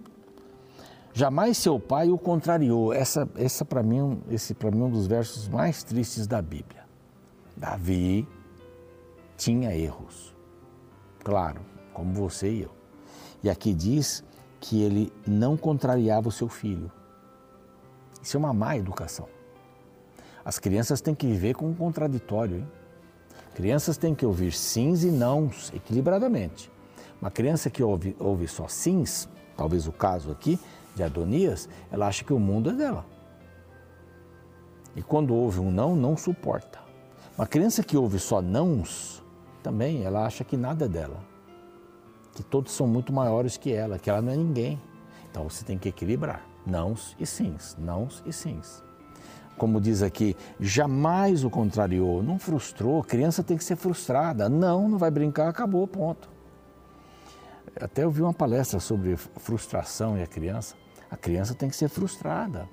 Jamais 1.15 1.59
seu 1.59 1.79
pai 1.79 2.11
o 2.11 2.17
contrariou. 2.17 2.93
Essa, 2.93 3.29
essa 3.37 3.65
para 3.65 3.83
mim, 3.83 4.23
esse 4.31 4.55
para 4.55 4.71
mim 4.71 4.81
é 4.81 4.85
um 4.85 4.91
dos 4.91 5.07
versos 5.07 5.49
mais 5.49 5.83
tristes 5.85 6.27
da 6.27 6.41
Bíblia. 6.41 6.83
Davi 7.57 8.27
tinha 9.37 9.77
erros, 9.77 10.35
claro, 11.23 11.61
como 11.93 12.15
você 12.15 12.51
e 12.51 12.63
eu. 12.63 12.71
E 13.43 13.51
aqui 13.51 13.75
diz 13.75 14.25
que 14.61 14.83
ele 14.83 15.13
não 15.27 15.57
contrariava 15.57 16.29
o 16.29 16.33
seu 16.33 16.49
filho. 16.49 16.91
Isso 18.23 18.37
é 18.37 18.41
uma 18.41 18.55
má 18.55 18.77
educação. 18.77 19.29
As 20.45 20.59
crianças 20.59 21.01
têm 21.01 21.15
que 21.15 21.27
viver 21.27 21.55
com 21.55 21.69
um 21.69 21.75
contraditório. 21.75 22.59
Hein? 22.59 22.69
Crianças 23.55 23.97
têm 23.97 24.15
que 24.15 24.25
ouvir 24.25 24.53
sims 24.53 25.05
e 25.05 25.11
nãos 25.11 25.73
equilibradamente. 25.75 26.71
Uma 27.21 27.31
criança 27.31 27.69
que 27.69 27.83
ouve, 27.83 28.17
ouve 28.19 28.49
só 28.49 28.67
sims, 28.67 29.29
talvez 29.57 29.87
o 29.87 29.93
caso 29.93 30.31
aqui, 30.31 30.59
de 30.95 31.03
Adonias, 31.03 31.69
ela 31.91 32.07
acha 32.07 32.25
que 32.25 32.33
o 32.33 32.39
mundo 32.39 32.71
é 32.71 32.73
dela. 32.73 33.05
E 34.95 35.03
quando 35.03 35.35
ouve 35.35 35.59
um 35.59 35.71
não, 35.71 35.97
não 35.97 36.17
suporta. 36.17 36.79
Uma 37.37 37.47
criança 37.47 37.83
que 37.83 37.97
ouve 37.97 38.19
só 38.19 38.43
nãos, 38.43 39.23
também 39.63 40.05
ela 40.05 40.27
acha 40.27 40.45
que 40.45 40.57
nada 40.57 40.85
é 40.85 40.89
dela. 40.89 41.23
Que 42.35 42.43
todos 42.43 42.73
são 42.73 42.87
muito 42.87 43.13
maiores 43.13 43.57
que 43.57 43.73
ela, 43.73 43.99
que 43.99 44.11
ela 44.11 44.21
não 44.21 44.33
é 44.33 44.37
ninguém. 44.37 44.81
Então 45.31 45.49
você 45.49 45.65
tem 45.65 45.79
que 45.79 45.89
equilibrar 45.89 46.47
nãos 46.67 47.17
e 47.19 47.27
sims, 47.27 47.77
nãos 47.79 48.23
e 48.27 48.33
sims. 48.33 48.83
Como 49.57 49.81
diz 49.81 50.03
aqui, 50.03 50.37
jamais 50.59 51.45
o 51.45 51.51
contrariou, 51.51 52.23
não 52.23 52.39
frustrou. 52.39 53.03
Criança 53.03 53.43
tem 53.43 53.57
que 53.57 53.65
ser 53.65 53.77
frustrada. 53.77 54.49
Não, 54.49 54.89
não 54.89 54.99
vai 54.99 55.11
brincar, 55.11 55.49
acabou, 55.49 55.87
ponto. 55.87 56.29
Até 57.81 58.05
eu 58.05 58.11
vi 58.11 58.23
uma 58.23 58.35
palestra 58.35 58.81
sobre 58.81 59.17
frustração 59.17 60.19
e 60.19 60.23
a 60.23 60.27
criança. 60.27 60.75
A 61.13 61.17
criança 61.17 61.55
tem 61.55 61.69
que 61.69 61.77
ser 61.77 61.91
frustrada. 61.91 62.67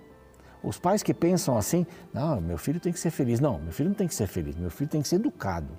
Os 0.64 0.80
pais 0.80 1.04
que 1.04 1.14
pensam 1.14 1.58
assim, 1.58 1.86
não, 2.14 2.40
meu 2.40 2.58
filho 2.58 2.80
tem 2.80 2.94
que 2.94 3.00
ser 3.00 3.12
feliz. 3.12 3.42
Não, 3.42 3.60
meu 3.60 3.74
filho 3.74 3.90
não 3.90 3.96
tem 3.96 4.08
que 4.08 4.16
ser 4.16 4.28
feliz, 4.28 4.56
meu 4.56 4.72
filho 4.72 4.90
tem 4.90 5.02
que 5.02 5.10
ser 5.10 5.18
educado. 5.18 5.78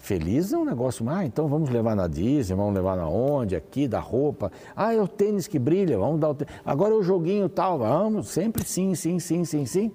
Feliz 0.00 0.52
é 0.52 0.58
um 0.58 0.64
negócio, 0.64 1.08
ah, 1.08 1.24
então 1.24 1.46
vamos 1.46 1.70
levar 1.70 1.94
na 1.94 2.08
Disney, 2.08 2.56
vamos 2.56 2.74
levar 2.74 2.96
na 2.96 3.08
onde, 3.08 3.54
aqui, 3.54 3.86
da 3.86 4.00
roupa. 4.00 4.50
Ah, 4.74 4.92
é 4.92 5.00
o 5.00 5.06
tênis 5.06 5.46
que 5.46 5.60
brilha, 5.60 5.96
vamos 5.96 6.20
dar 6.20 6.30
o 6.30 6.34
tênis. 6.34 6.52
Agora 6.64 6.92
é 6.92 6.96
o 6.96 7.02
joguinho 7.04 7.48
tal, 7.48 7.78
vamos, 7.78 8.28
sempre 8.28 8.64
sim, 8.64 8.96
sim, 8.96 9.20
sim, 9.20 9.44
sim, 9.44 9.64
sim. 9.64 9.92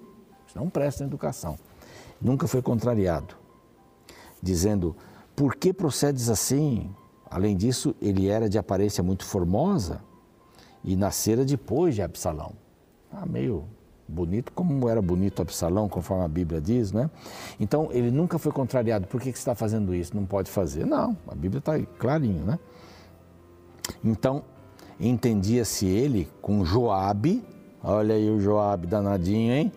Isso 0.48 0.58
não 0.58 0.70
presta 0.70 1.04
educação. 1.04 1.58
Nunca 2.22 2.48
foi 2.48 2.62
contrariado, 2.62 3.36
dizendo, 4.42 4.96
por 5.36 5.56
que 5.56 5.74
procedes 5.74 6.30
assim? 6.30 6.90
Além 7.30 7.56
disso, 7.56 7.94
ele 8.02 8.30
era 8.30 8.48
de 8.48 8.58
aparência 8.58 9.04
muito 9.04 9.26
formosa, 9.26 10.02
e 10.84 10.96
nascera 10.96 11.46
depois 11.46 11.96
de 11.96 12.02
Absalão. 12.02 12.54
Ah, 13.12 13.26
meio 13.26 13.66
bonito, 14.08 14.52
como 14.52 14.90
era 14.90 15.02
bonito 15.02 15.42
Absalão, 15.42 15.88
conforme 15.88 16.24
a 16.24 16.28
Bíblia 16.28 16.60
diz, 16.60 16.92
né? 16.92 17.10
Então, 17.60 17.90
ele 17.92 18.12
nunca 18.12 18.38
foi 18.38 18.52
contrariado. 18.52 19.08
Por 19.08 19.22
que, 19.22 19.32
que 19.32 19.38
você 19.38 19.42
está 19.42 19.56
fazendo 19.56 19.96
isso? 19.96 20.16
Não 20.16 20.26
pode 20.26 20.52
fazer. 20.52 20.86
Não, 20.86 21.18
a 21.28 21.36
Bíblia 21.36 21.60
está 21.60 21.80
clarinho, 21.98 22.44
né? 22.46 22.60
Então, 24.04 24.44
entendia-se 25.00 25.86
ele 25.86 26.28
com 26.42 26.64
Joabe, 26.64 27.44
olha 27.84 28.16
aí 28.16 28.30
o 28.30 28.40
Joabe 28.40 28.88
danadinho, 28.88 29.54
hein? 29.54 29.72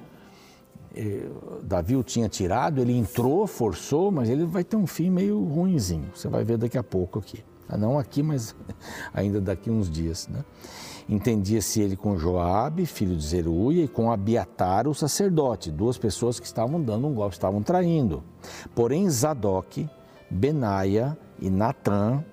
Davi 1.62 1.96
o 1.96 2.04
tinha 2.04 2.28
tirado, 2.28 2.80
ele 2.80 2.96
entrou, 2.96 3.46
forçou, 3.46 4.12
mas 4.12 4.28
ele 4.28 4.44
vai 4.44 4.62
ter 4.62 4.76
um 4.76 4.86
fim 4.86 5.10
meio 5.10 5.42
ruinzinho. 5.42 6.08
Você 6.14 6.28
vai 6.28 6.44
ver 6.44 6.56
daqui 6.56 6.78
a 6.78 6.82
pouco 6.84 7.18
aqui. 7.18 7.44
Ah, 7.68 7.76
não 7.76 7.98
aqui, 7.98 8.22
mas 8.22 8.54
ainda 9.12 9.40
daqui 9.40 9.70
uns 9.70 9.90
dias, 9.90 10.28
né? 10.28 10.44
Entendia-se 11.08 11.80
ele 11.80 11.96
com 11.96 12.16
Joabe, 12.16 12.86
filho 12.86 13.14
de 13.14 13.24
Zeruia, 13.24 13.84
e 13.84 13.88
com 13.88 14.10
Abiatar, 14.10 14.88
o 14.88 14.94
sacerdote, 14.94 15.70
duas 15.70 15.98
pessoas 15.98 16.40
que 16.40 16.46
estavam 16.46 16.80
dando 16.80 17.06
um 17.06 17.14
golpe, 17.14 17.34
estavam 17.34 17.62
traindo. 17.62 18.22
Porém, 18.74 19.08
Zadok, 19.10 19.88
Benaia 20.30 21.16
e 21.38 21.50
Natã, 21.50 22.24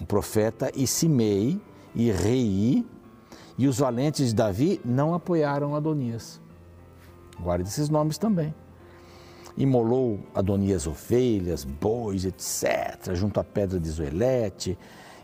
o 0.00 0.06
profeta, 0.06 0.70
e 0.74 0.86
Simei 0.86 1.60
e 1.94 2.10
Rei, 2.12 2.86
e 3.58 3.66
os 3.66 3.78
valentes 3.78 4.28
de 4.28 4.34
Davi 4.34 4.80
não 4.84 5.14
apoiaram 5.14 5.74
Adonias. 5.74 6.40
Guarde 7.40 7.68
esses 7.68 7.88
nomes 7.88 8.16
também. 8.16 8.54
Imolou 9.56 10.20
Adonias 10.34 10.86
ovelhas, 10.86 11.64
bois, 11.64 12.24
etc., 12.24 13.14
junto 13.14 13.38
à 13.38 13.44
pedra 13.44 13.78
de 13.78 13.88
Zoelete, 13.88 14.76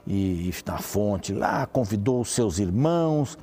e, 0.07 0.53
na 0.67 0.79
fonte 0.79 1.33
lá, 1.33 1.67
convidou 1.67 2.21
os 2.21 2.31
seus 2.31 2.59
irmãos, 2.59 3.39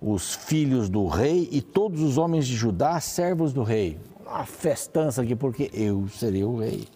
os 0.00 0.34
filhos 0.34 0.88
do 0.88 1.06
rei 1.06 1.48
e 1.52 1.60
todos 1.60 2.00
os 2.00 2.18
homens 2.18 2.46
de 2.46 2.56
Judá, 2.56 2.98
servos 3.00 3.52
do 3.52 3.62
rei. 3.62 3.98
Uma 4.26 4.44
festança 4.44 5.22
aqui, 5.22 5.36
porque 5.36 5.70
eu 5.72 6.08
serei 6.08 6.44
o 6.44 6.56
rei. 6.56 6.86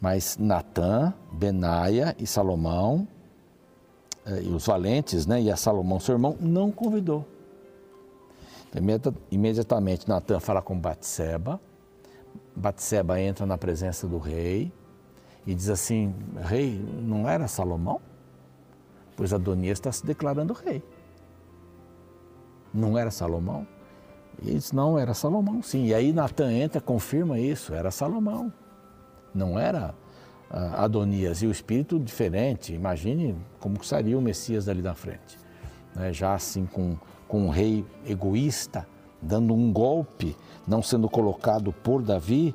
Mas 0.00 0.36
Natã, 0.36 1.14
Benaia 1.32 2.16
e 2.18 2.26
Salomão, 2.26 3.06
eh, 4.26 4.42
e 4.42 4.48
os 4.48 4.66
valentes, 4.66 5.26
né, 5.26 5.40
e 5.40 5.50
a 5.50 5.56
Salomão, 5.56 6.00
seu 6.00 6.14
irmão, 6.14 6.36
não 6.40 6.70
convidou. 6.70 7.24
Imediatamente 9.30 10.08
Natã 10.08 10.40
fala 10.40 10.62
com 10.62 10.78
Batseba, 10.78 11.60
Batseba 12.56 13.20
entra 13.20 13.44
na 13.44 13.58
presença 13.58 14.06
do 14.06 14.18
rei, 14.18 14.72
e 15.46 15.54
diz 15.54 15.68
assim: 15.68 16.14
Rei, 16.36 16.78
não 17.02 17.28
era 17.28 17.48
Salomão? 17.48 18.00
pois 19.16 19.32
Adonias 19.32 19.78
está 19.78 19.92
se 19.92 20.04
declarando 20.04 20.52
rei. 20.52 20.82
Não 22.72 22.96
era 22.96 23.10
Salomão? 23.10 23.66
E 24.42 24.48
ele 24.48 24.58
disse, 24.58 24.74
não, 24.74 24.98
era 24.98 25.14
Salomão, 25.14 25.62
sim. 25.62 25.86
E 25.86 25.94
aí 25.94 26.12
Natan 26.12 26.52
entra, 26.52 26.80
confirma 26.80 27.38
isso, 27.38 27.74
era 27.74 27.90
Salomão. 27.90 28.52
Não 29.34 29.58
era 29.58 29.94
uh, 30.50 30.76
Adonias. 30.76 31.42
E 31.42 31.46
o 31.46 31.50
espírito 31.50 32.00
diferente, 32.00 32.74
imagine 32.74 33.36
como 33.60 33.82
seria 33.84 34.18
o 34.18 34.22
Messias 34.22 34.64
dali 34.64 34.82
da 34.82 34.94
frente. 34.94 35.38
Né? 35.94 36.12
Já 36.12 36.34
assim 36.34 36.66
com, 36.66 36.96
com 37.28 37.46
um 37.46 37.48
rei 37.48 37.84
egoísta, 38.06 38.88
dando 39.20 39.54
um 39.54 39.72
golpe, 39.72 40.36
não 40.66 40.82
sendo 40.82 41.08
colocado 41.08 41.72
por 41.72 42.02
Davi. 42.02 42.54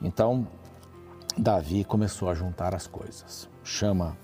Então, 0.00 0.46
Davi 1.36 1.84
começou 1.84 2.30
a 2.30 2.34
juntar 2.34 2.74
as 2.74 2.86
coisas. 2.86 3.48
Chama 3.62 4.16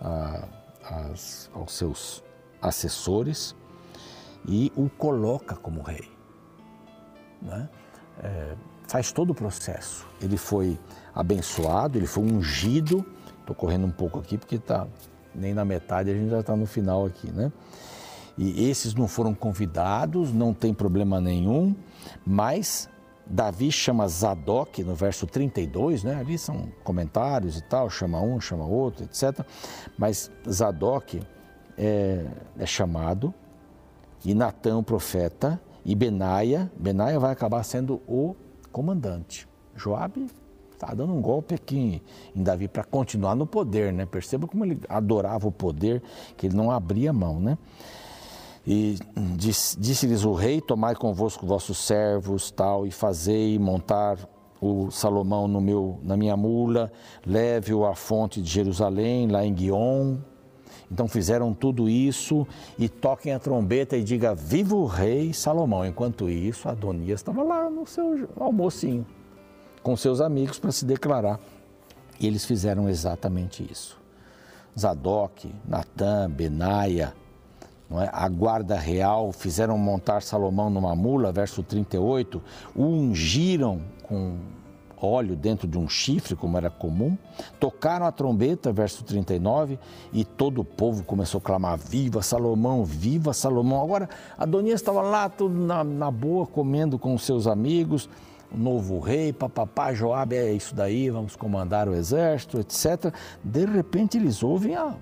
uh, 0.00 0.48
as, 0.84 1.50
aos 1.54 1.72
seus 1.72 2.22
assessores 2.60 3.54
e 4.46 4.72
o 4.76 4.88
coloca 4.88 5.56
como 5.56 5.82
rei. 5.82 6.08
Né? 7.40 7.68
É, 8.22 8.54
faz 8.86 9.10
todo 9.10 9.30
o 9.30 9.34
processo. 9.34 10.06
Ele 10.20 10.36
foi 10.36 10.78
abençoado, 11.14 11.98
ele 11.98 12.06
foi 12.06 12.22
ungido. 12.22 13.04
Estou 13.40 13.56
correndo 13.56 13.86
um 13.86 13.90
pouco 13.90 14.18
aqui 14.18 14.38
porque 14.38 14.58
tá 14.58 14.86
nem 15.34 15.54
na 15.54 15.64
metade, 15.64 16.10
a 16.10 16.14
gente 16.14 16.30
já 16.30 16.40
está 16.40 16.54
no 16.54 16.66
final 16.66 17.06
aqui, 17.06 17.30
né? 17.30 17.50
E 18.36 18.68
esses 18.68 18.94
não 18.94 19.06
foram 19.06 19.34
convidados, 19.34 20.32
não 20.32 20.54
tem 20.54 20.72
problema 20.72 21.20
nenhum, 21.20 21.74
mas 22.24 22.88
Davi 23.32 23.72
chama 23.72 24.06
Zadok 24.06 24.84
no 24.84 24.94
verso 24.94 25.26
32, 25.26 26.04
né? 26.04 26.16
Ali 26.16 26.36
são 26.36 26.68
comentários 26.84 27.56
e 27.56 27.62
tal, 27.62 27.88
chama 27.88 28.20
um, 28.20 28.38
chama 28.38 28.66
outro, 28.66 29.04
etc. 29.04 29.40
Mas 29.96 30.30
Zadok 30.46 31.22
é, 31.78 32.26
é 32.58 32.66
chamado 32.66 33.32
e 34.22 34.34
Natan, 34.34 34.76
o 34.76 34.82
profeta, 34.82 35.58
e 35.82 35.94
Benaia, 35.94 36.70
Benaia 36.78 37.18
vai 37.18 37.32
acabar 37.32 37.62
sendo 37.64 38.02
o 38.06 38.36
comandante. 38.70 39.48
Joabe 39.74 40.26
está 40.70 40.92
dando 40.92 41.14
um 41.14 41.20
golpe 41.22 41.54
aqui 41.54 42.02
em 42.36 42.42
Davi 42.42 42.68
para 42.68 42.84
continuar 42.84 43.34
no 43.34 43.46
poder, 43.46 43.94
né? 43.94 44.04
Perceba 44.04 44.46
como 44.46 44.62
ele 44.64 44.78
adorava 44.90 45.48
o 45.48 45.52
poder, 45.52 46.02
que 46.36 46.46
ele 46.46 46.54
não 46.54 46.70
abria 46.70 47.14
mão, 47.14 47.40
né? 47.40 47.56
E 48.66 48.98
disse-lhes 49.36 50.24
o 50.24 50.32
rei: 50.32 50.60
Tomai 50.60 50.94
convosco 50.94 51.46
vossos 51.46 51.78
servos, 51.78 52.50
tal, 52.50 52.86
e 52.86 52.90
fazei 52.90 53.58
montar 53.58 54.18
o 54.60 54.90
Salomão 54.90 55.48
no 55.48 55.60
meu, 55.60 55.98
na 56.02 56.16
minha 56.16 56.36
mula, 56.36 56.92
leve-o 57.26 57.84
à 57.84 57.94
fonte 57.94 58.40
de 58.40 58.48
Jerusalém, 58.48 59.26
lá 59.26 59.44
em 59.44 59.52
Guion. 59.52 60.18
Então 60.90 61.08
fizeram 61.08 61.52
tudo 61.52 61.88
isso 61.88 62.46
e 62.78 62.88
toquem 62.88 63.32
a 63.32 63.38
trombeta 63.38 63.96
e 63.96 64.04
diga: 64.04 64.34
Viva 64.34 64.76
o 64.76 64.86
rei 64.86 65.32
Salomão. 65.32 65.84
Enquanto 65.84 66.30
isso, 66.30 66.68
Adonias 66.68 67.20
estava 67.20 67.42
lá 67.42 67.68
no 67.68 67.86
seu 67.86 68.28
almocinho 68.38 69.04
com 69.82 69.96
seus 69.96 70.20
amigos 70.20 70.58
para 70.58 70.70
se 70.70 70.84
declarar. 70.84 71.40
E 72.20 72.26
eles 72.26 72.44
fizeram 72.44 72.88
exatamente 72.88 73.66
isso. 73.68 74.00
Zadok, 74.78 75.52
Natã, 75.66 76.30
Benaia, 76.30 77.12
é? 78.00 78.08
a 78.12 78.28
guarda 78.28 78.76
real, 78.76 79.32
fizeram 79.32 79.76
montar 79.76 80.22
Salomão 80.22 80.70
numa 80.70 80.94
mula, 80.94 81.32
verso 81.32 81.62
38, 81.62 82.40
o 82.74 82.84
ungiram 82.84 83.80
com 84.02 84.36
óleo 85.06 85.34
dentro 85.34 85.66
de 85.66 85.76
um 85.78 85.88
chifre, 85.88 86.36
como 86.36 86.56
era 86.56 86.70
comum, 86.70 87.16
tocaram 87.58 88.06
a 88.06 88.12
trombeta, 88.12 88.72
verso 88.72 89.04
39, 89.04 89.78
e 90.12 90.24
todo 90.24 90.60
o 90.60 90.64
povo 90.64 91.02
começou 91.04 91.38
a 91.38 91.42
clamar: 91.42 91.78
Viva 91.78 92.22
Salomão, 92.22 92.84
viva 92.84 93.32
Salomão. 93.32 93.82
Agora, 93.82 94.08
Adonias 94.38 94.80
estava 94.80 95.02
lá, 95.02 95.28
tudo 95.28 95.54
na, 95.54 95.82
na 95.82 96.10
boa, 96.10 96.46
comendo 96.46 96.98
com 96.98 97.16
seus 97.18 97.46
amigos, 97.46 98.08
o 98.52 98.56
novo 98.56 98.98
rei, 99.00 99.32
papapá, 99.32 99.92
Joabe, 99.92 100.36
é 100.36 100.52
isso 100.52 100.74
daí, 100.74 101.10
vamos 101.10 101.36
comandar 101.36 101.88
o 101.88 101.94
exército, 101.94 102.60
etc. 102.60 103.12
De 103.42 103.64
repente 103.64 104.18
eles 104.18 104.42
ouvem 104.42 104.76
a 104.76 104.94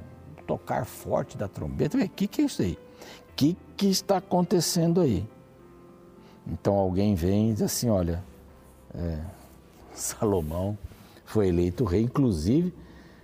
tocar 0.50 0.84
forte 0.84 1.38
da 1.38 1.46
trombeta. 1.46 1.96
O 1.96 2.08
que, 2.08 2.26
que 2.26 2.42
é 2.42 2.44
isso 2.44 2.60
aí? 2.60 2.72
O 2.72 3.34
que, 3.36 3.56
que 3.76 3.86
está 3.86 4.16
acontecendo 4.16 5.00
aí? 5.00 5.24
Então 6.44 6.74
alguém 6.74 7.14
vem 7.14 7.50
e 7.50 7.52
diz 7.52 7.62
assim: 7.62 7.88
olha, 7.88 8.24
é, 8.92 9.20
Salomão 9.94 10.76
foi 11.24 11.46
eleito 11.46 11.84
rei, 11.84 12.02
inclusive 12.02 12.74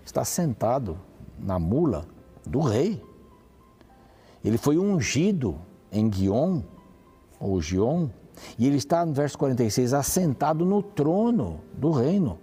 está 0.04 0.24
sentado 0.24 0.96
na 1.36 1.58
mula 1.58 2.06
do 2.46 2.60
rei. 2.60 3.02
Ele 4.44 4.56
foi 4.56 4.78
ungido 4.78 5.58
em 5.90 6.08
Guion, 6.08 6.62
ou 7.40 7.60
Gion, 7.60 8.08
e 8.56 8.68
ele 8.68 8.76
está 8.76 9.04
no 9.04 9.12
verso 9.12 9.36
46, 9.36 9.92
assentado 9.92 10.64
no 10.64 10.80
trono 10.80 11.60
do 11.72 11.90
reino. 11.90 12.38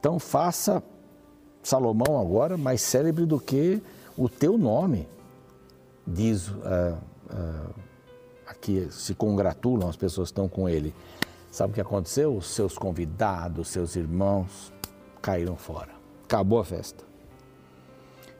Então 0.00 0.18
faça 0.18 0.82
Salomão 1.68 2.18
agora 2.18 2.56
mais 2.56 2.80
célebre 2.80 3.26
do 3.26 3.38
que 3.38 3.82
o 4.16 4.26
teu 4.26 4.56
nome, 4.56 5.06
diz 6.06 6.48
uh, 6.48 6.54
uh, 7.30 7.74
aqui, 8.46 8.88
se 8.90 9.14
congratulam 9.14 9.86
as 9.86 9.96
pessoas 9.96 10.30
que 10.30 10.32
estão 10.32 10.48
com 10.48 10.66
ele. 10.66 10.94
Sabe 11.50 11.72
o 11.72 11.74
que 11.74 11.80
aconteceu? 11.80 12.34
Os 12.34 12.46
seus 12.46 12.78
convidados, 12.78 13.68
seus 13.68 13.96
irmãos 13.96 14.72
caíram 15.20 15.56
fora. 15.56 15.90
Acabou 16.24 16.58
a 16.58 16.64
festa. 16.64 17.04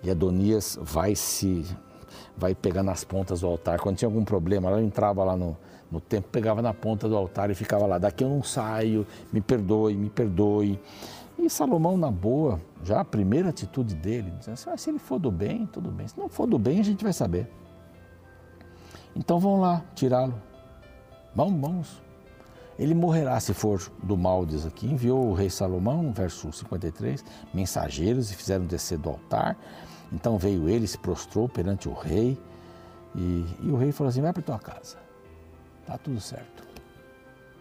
E 0.02 0.10
Adonias 0.10 0.78
vai 0.80 1.14
se 1.14 1.66
vai 2.34 2.54
pegar 2.54 2.82
nas 2.82 3.04
pontas 3.04 3.42
do 3.42 3.46
altar. 3.46 3.78
Quando 3.78 3.96
tinha 3.96 4.08
algum 4.08 4.24
problema, 4.24 4.70
ela 4.70 4.82
entrava 4.82 5.22
lá 5.22 5.36
no, 5.36 5.54
no 5.90 6.00
templo, 6.00 6.30
pegava 6.30 6.62
na 6.62 6.72
ponta 6.72 7.06
do 7.06 7.16
altar 7.16 7.50
e 7.50 7.54
ficava 7.54 7.84
lá. 7.86 7.98
Daqui 7.98 8.24
eu 8.24 8.28
não 8.28 8.42
saio, 8.42 9.06
me 9.30 9.40
perdoe, 9.40 9.94
me 9.94 10.08
perdoe. 10.08 10.80
E 11.38 11.48
Salomão, 11.48 11.96
na 11.96 12.10
boa, 12.10 12.60
já 12.82 13.00
a 13.00 13.04
primeira 13.04 13.50
atitude 13.50 13.94
dele, 13.94 14.32
dizendo 14.32 14.54
assim, 14.54 14.70
ah, 14.70 14.76
se 14.76 14.90
ele 14.90 14.98
for 14.98 15.20
do 15.20 15.30
bem, 15.30 15.66
tudo 15.66 15.88
bem. 15.88 16.08
Se 16.08 16.18
não 16.18 16.28
for 16.28 16.48
do 16.48 16.58
bem, 16.58 16.80
a 16.80 16.82
gente 16.82 17.04
vai 17.04 17.12
saber. 17.12 17.48
Então 19.14 19.38
vão 19.38 19.60
lá 19.60 19.84
tirá-lo. 19.94 20.34
Vamos, 21.34 21.60
vamos. 21.60 22.02
Ele 22.76 22.92
morrerá 22.92 23.38
se 23.38 23.54
for 23.54 23.80
do 24.02 24.16
mal, 24.16 24.44
diz 24.44 24.66
aqui. 24.66 24.86
Enviou 24.88 25.28
o 25.28 25.32
rei 25.32 25.48
Salomão, 25.48 26.12
verso 26.12 26.52
53, 26.52 27.24
mensageiros 27.54 28.32
e 28.32 28.34
fizeram 28.34 28.66
descer 28.66 28.98
do 28.98 29.08
altar. 29.08 29.56
Então 30.12 30.38
veio 30.38 30.68
ele, 30.68 30.86
se 30.88 30.98
prostrou 30.98 31.48
perante 31.48 31.88
o 31.88 31.92
rei. 31.92 32.36
E, 33.14 33.46
e 33.60 33.70
o 33.70 33.76
rei 33.76 33.92
falou 33.92 34.08
assim: 34.08 34.22
vai 34.22 34.32
para 34.32 34.42
tua 34.42 34.58
casa. 34.58 34.96
Está 35.80 35.96
tudo 35.98 36.20
certo. 36.20 36.64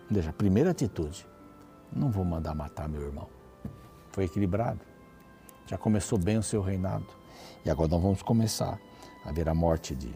Veja, 0.10 0.34
primeira 0.34 0.72
atitude: 0.72 1.28
não 1.96 2.10
vou 2.10 2.26
mandar 2.26 2.54
matar 2.54 2.88
meu 2.88 3.02
irmão 3.02 3.37
foi 4.18 4.24
equilibrado. 4.24 4.80
Já 5.68 5.78
começou 5.78 6.18
bem 6.18 6.40
o 6.40 6.44
seu 6.44 6.60
reinado. 6.60 7.06
E 7.64 7.70
agora 7.70 7.88
nós 7.88 8.02
vamos 8.02 8.24
começar 8.24 8.80
a 9.24 9.32
ver 9.32 9.48
a 9.48 9.54
morte 9.54 9.94
de 9.94 10.12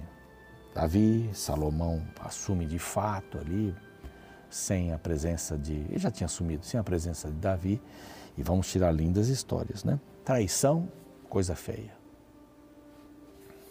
Davi. 0.73 1.29
Salomão 1.35 2.03
assume 2.19 2.65
de 2.65 2.79
fato 2.79 3.37
ali, 3.37 3.75
sem 4.49 4.91
a 4.91 4.97
presença 4.97 5.55
de. 5.55 5.73
Ele 5.73 5.99
já 5.99 6.09
tinha 6.09 6.25
assumido, 6.25 6.65
sem 6.65 6.79
a 6.79 6.83
presença 6.83 7.27
de 7.27 7.35
Davi. 7.35 7.79
E 8.35 8.41
vamos 8.41 8.71
tirar 8.71 8.91
lindas 8.91 9.27
histórias, 9.27 9.83
né? 9.83 9.99
Traição, 10.25 10.91
coisa 11.29 11.55
feia. 11.55 11.93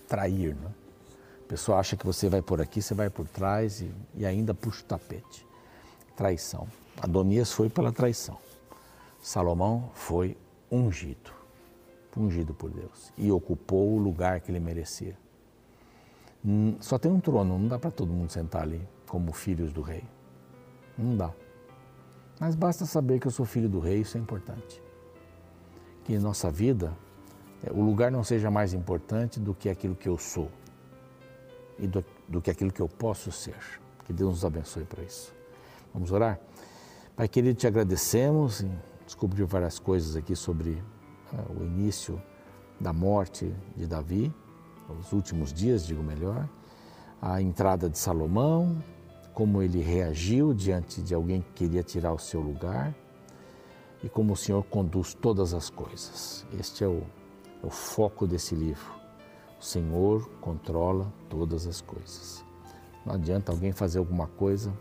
Trair, 0.07 0.55
né? 0.55 0.71
A 1.45 1.49
pessoa 1.49 1.79
acha 1.79 1.97
que 1.97 2.07
você 2.07 2.29
vai 2.29 2.41
por 2.41 2.61
aqui, 2.61 2.81
você 2.81 2.95
vai 2.95 3.11
por 3.11 3.27
trás 3.27 3.81
e, 3.81 3.91
e 4.15 4.25
ainda 4.25 4.55
puxa 4.55 4.83
o 4.83 4.85
tapete. 4.85 5.45
Traição. 6.15 6.69
Adonias 7.03 7.51
foi 7.51 7.69
pela 7.69 7.91
traição. 7.91 8.39
Salomão 9.21 9.91
foi 9.93 10.37
ungido, 10.71 11.31
ungido 12.17 12.55
por 12.55 12.71
Deus 12.71 13.13
e 13.17 13.31
ocupou 13.31 13.93
o 13.93 13.99
lugar 13.99 14.41
que 14.41 14.51
ele 14.51 14.61
merecia. 14.61 15.17
Hum, 16.45 16.77
só 16.81 16.99
tem 16.99 17.13
um 17.13 17.21
trono, 17.21 17.59
não 17.59 17.69
dá 17.69 17.79
para 17.79 17.91
todo 17.91 18.13
mundo 18.13 18.31
sentar 18.31 18.63
ali 18.63 18.87
como 19.07 19.33
filhos 19.33 19.73
do 19.73 19.83
rei. 19.83 20.05
Não 20.97 21.17
dá. 21.17 21.33
Mas 22.39 22.55
basta 22.55 22.87
saber 22.87 23.21
que 23.21 23.27
eu 23.27 23.31
sou 23.31 23.45
filho 23.45 23.69
do 23.69 23.79
rei, 23.79 24.01
isso 24.01 24.17
é 24.17 24.21
importante. 24.21 24.83
Que 26.05 26.15
em 26.15 26.19
nossa 26.19 26.51
vida 26.51 26.97
é, 27.63 27.71
o 27.71 27.83
lugar 27.83 28.11
não 28.11 28.25
seja 28.25 28.51
mais 28.51 28.73
importante 28.73 29.39
do 29.39 29.55
que 29.55 29.69
aquilo 29.69 29.95
que 29.95 30.09
eu 30.09 30.17
sou 30.17 30.51
e 31.79 31.87
do, 31.87 32.03
do 32.27 32.41
que 32.41 32.51
aquilo 32.51 32.73
que 32.73 32.81
eu 32.81 32.89
posso 32.89 33.31
ser. 33.31 33.59
Que 34.07 34.13
Deus 34.13 34.31
nos 34.31 34.45
abençoe 34.45 34.85
para 34.85 35.03
isso. 35.03 35.35
Vamos 35.93 36.11
orar? 36.11 36.41
Pai 37.15 37.29
querido, 37.29 37.59
te 37.59 37.67
agradecemos 37.67 38.65
descobriu 39.11 39.45
várias 39.45 39.77
coisas 39.77 40.15
aqui 40.15 40.37
sobre 40.37 40.71
uh, 41.33 41.61
o 41.61 41.65
início 41.65 42.23
da 42.79 42.93
morte 42.93 43.53
de 43.77 43.85
Davi, 43.85 44.33
os 45.01 45.13
últimos 45.13 45.53
dias, 45.53 45.85
digo 45.85 46.01
melhor, 46.01 46.49
a 47.21 47.43
entrada 47.43 47.91
de 47.91 47.99
Salomão, 47.99 48.81
como 49.35 49.63
ele 49.63 49.81
reagiu 49.81 50.55
diante 50.55 51.03
de 51.03 51.13
alguém 51.13 51.43
que 51.43 51.65
queria 51.65 51.83
tirar 51.83 52.13
o 52.13 52.19
seu 52.21 52.41
lugar 52.41 52.95
e 54.03 54.09
como 54.09 54.35
o 54.35 54.37
Senhor 54.37 54.63
conduz 54.63 55.13
todas 55.13 55.55
as 55.55 55.69
coisas. 55.69 56.47
Este 56.59 56.85
é 56.85 56.89
o 56.89 57.03
é 57.63 57.67
o 57.67 57.71
foco 57.71 58.29
desse 58.29 58.55
livro. 58.55 58.95
O 59.61 59.65
Senhor 59.65 60.27
controla 60.41 61.13
todas 61.29 61.67
as 61.67 61.81
coisas. 61.81 62.45
Não 63.05 63.15
adianta 63.15 63.51
alguém 63.51 63.73
fazer 63.73 63.99
alguma 63.99 64.29
coisa 64.29 64.73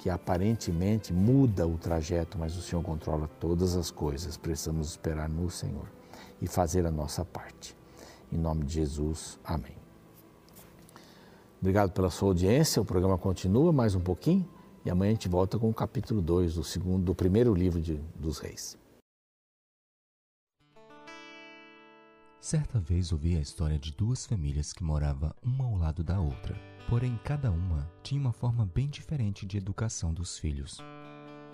que 0.00 0.08
aparentemente 0.08 1.12
muda 1.12 1.68
o 1.68 1.76
trajeto, 1.76 2.38
mas 2.38 2.56
o 2.56 2.62
Senhor 2.62 2.82
controla 2.82 3.28
todas 3.38 3.76
as 3.76 3.90
coisas. 3.90 4.34
Precisamos 4.34 4.88
esperar 4.88 5.28
no 5.28 5.50
Senhor 5.50 5.84
e 6.40 6.46
fazer 6.46 6.86
a 6.86 6.90
nossa 6.90 7.22
parte. 7.22 7.76
Em 8.32 8.38
nome 8.38 8.64
de 8.64 8.72
Jesus, 8.72 9.38
amém. 9.44 9.76
Obrigado 11.60 11.90
pela 11.90 12.08
sua 12.08 12.28
audiência. 12.28 12.80
O 12.80 12.84
programa 12.84 13.18
continua 13.18 13.74
mais 13.74 13.94
um 13.94 14.00
pouquinho 14.00 14.48
e 14.86 14.90
amanhã 14.90 15.10
a 15.10 15.12
gente 15.12 15.28
volta 15.28 15.58
com 15.58 15.68
o 15.68 15.74
capítulo 15.74 16.22
2 16.22 16.54
do 16.54 16.98
do 16.98 17.14
primeiro 17.14 17.52
livro 17.52 17.78
de, 17.78 18.00
dos 18.18 18.38
reis. 18.38 18.78
Certa 22.40 22.80
vez 22.80 23.12
ouvi 23.12 23.36
a 23.36 23.40
história 23.40 23.78
de 23.78 23.92
duas 23.92 24.24
famílias 24.24 24.72
que 24.72 24.82
moravam 24.82 25.30
uma 25.42 25.66
ao 25.66 25.76
lado 25.76 26.02
da 26.02 26.18
outra. 26.18 26.56
Porém, 26.88 27.20
cada 27.22 27.50
uma 27.50 27.86
tinha 28.02 28.18
uma 28.18 28.32
forma 28.32 28.64
bem 28.64 28.88
diferente 28.88 29.44
de 29.44 29.58
educação 29.58 30.14
dos 30.14 30.38
filhos. 30.38 30.78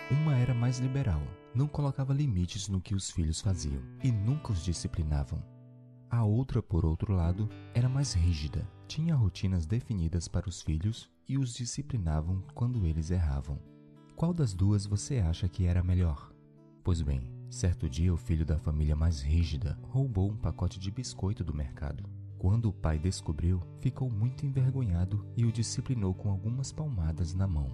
Uma 0.09 0.37
era 0.37 0.55
mais 0.55 0.79
liberal, 0.79 1.21
não 1.53 1.67
colocava 1.67 2.15
limites 2.15 2.69
no 2.69 2.81
que 2.81 2.95
os 2.95 3.11
filhos 3.11 3.41
faziam 3.41 3.83
e 4.05 4.13
nunca 4.13 4.53
os 4.53 4.63
disciplinavam. 4.63 5.43
A 6.09 6.23
outra, 6.23 6.63
por 6.63 6.87
outro 6.87 7.13
lado, 7.13 7.49
era 7.75 7.89
mais 7.89 8.13
rígida, 8.13 8.65
tinha 8.87 9.17
rotinas 9.17 9.67
definidas 9.67 10.29
para 10.29 10.49
os 10.49 10.63
filhos 10.63 11.11
e 11.29 11.37
os 11.37 11.53
disciplinavam 11.53 12.45
quando 12.55 12.87
eles 12.87 13.11
erravam. 13.11 13.59
Qual 14.15 14.33
das 14.33 14.55
duas 14.55 14.87
você 14.87 15.19
acha 15.19 15.49
que 15.49 15.67
era 15.67 15.83
melhor? 15.83 16.33
Pois 16.85 17.03
bem, 17.03 17.29
certo 17.51 17.89
dia 17.89 18.13
o 18.13 18.17
filho 18.17 18.45
da 18.45 18.59
família 18.59 18.97
mais 18.97 19.21
rígida 19.21 19.79
roubou 19.83 20.31
um 20.31 20.37
pacote 20.37 20.79
de 20.79 20.91
biscoito 20.91 21.45
do 21.45 21.55
mercado. 21.55 22.05
Quando 22.39 22.69
o 22.69 22.73
pai 22.73 22.99
descobriu, 22.99 23.63
ficou 23.81 24.11
muito 24.11 24.45
envergonhado 24.45 25.27
e 25.37 25.45
o 25.45 25.53
disciplinou 25.53 26.15
com 26.15 26.31
algumas 26.31 26.71
palmadas 26.71 27.35
na 27.35 27.47
mão. 27.47 27.69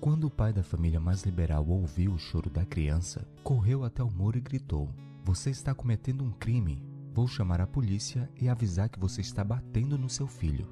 Quando 0.00 0.24
o 0.24 0.30
pai 0.30 0.52
da 0.52 0.62
família 0.62 1.00
mais 1.00 1.22
liberal 1.22 1.66
ouviu 1.66 2.12
o 2.12 2.18
choro 2.18 2.50
da 2.50 2.64
criança, 2.64 3.26
correu 3.42 3.84
até 3.84 4.02
o 4.02 4.10
muro 4.10 4.38
e 4.38 4.40
gritou: 4.40 4.90
Você 5.24 5.50
está 5.50 5.74
cometendo 5.74 6.24
um 6.24 6.30
crime. 6.30 6.82
Vou 7.12 7.26
chamar 7.26 7.60
a 7.60 7.66
polícia 7.66 8.30
e 8.40 8.48
avisar 8.48 8.88
que 8.88 9.00
você 9.00 9.20
está 9.20 9.42
batendo 9.42 9.98
no 9.98 10.08
seu 10.08 10.26
filho. 10.26 10.68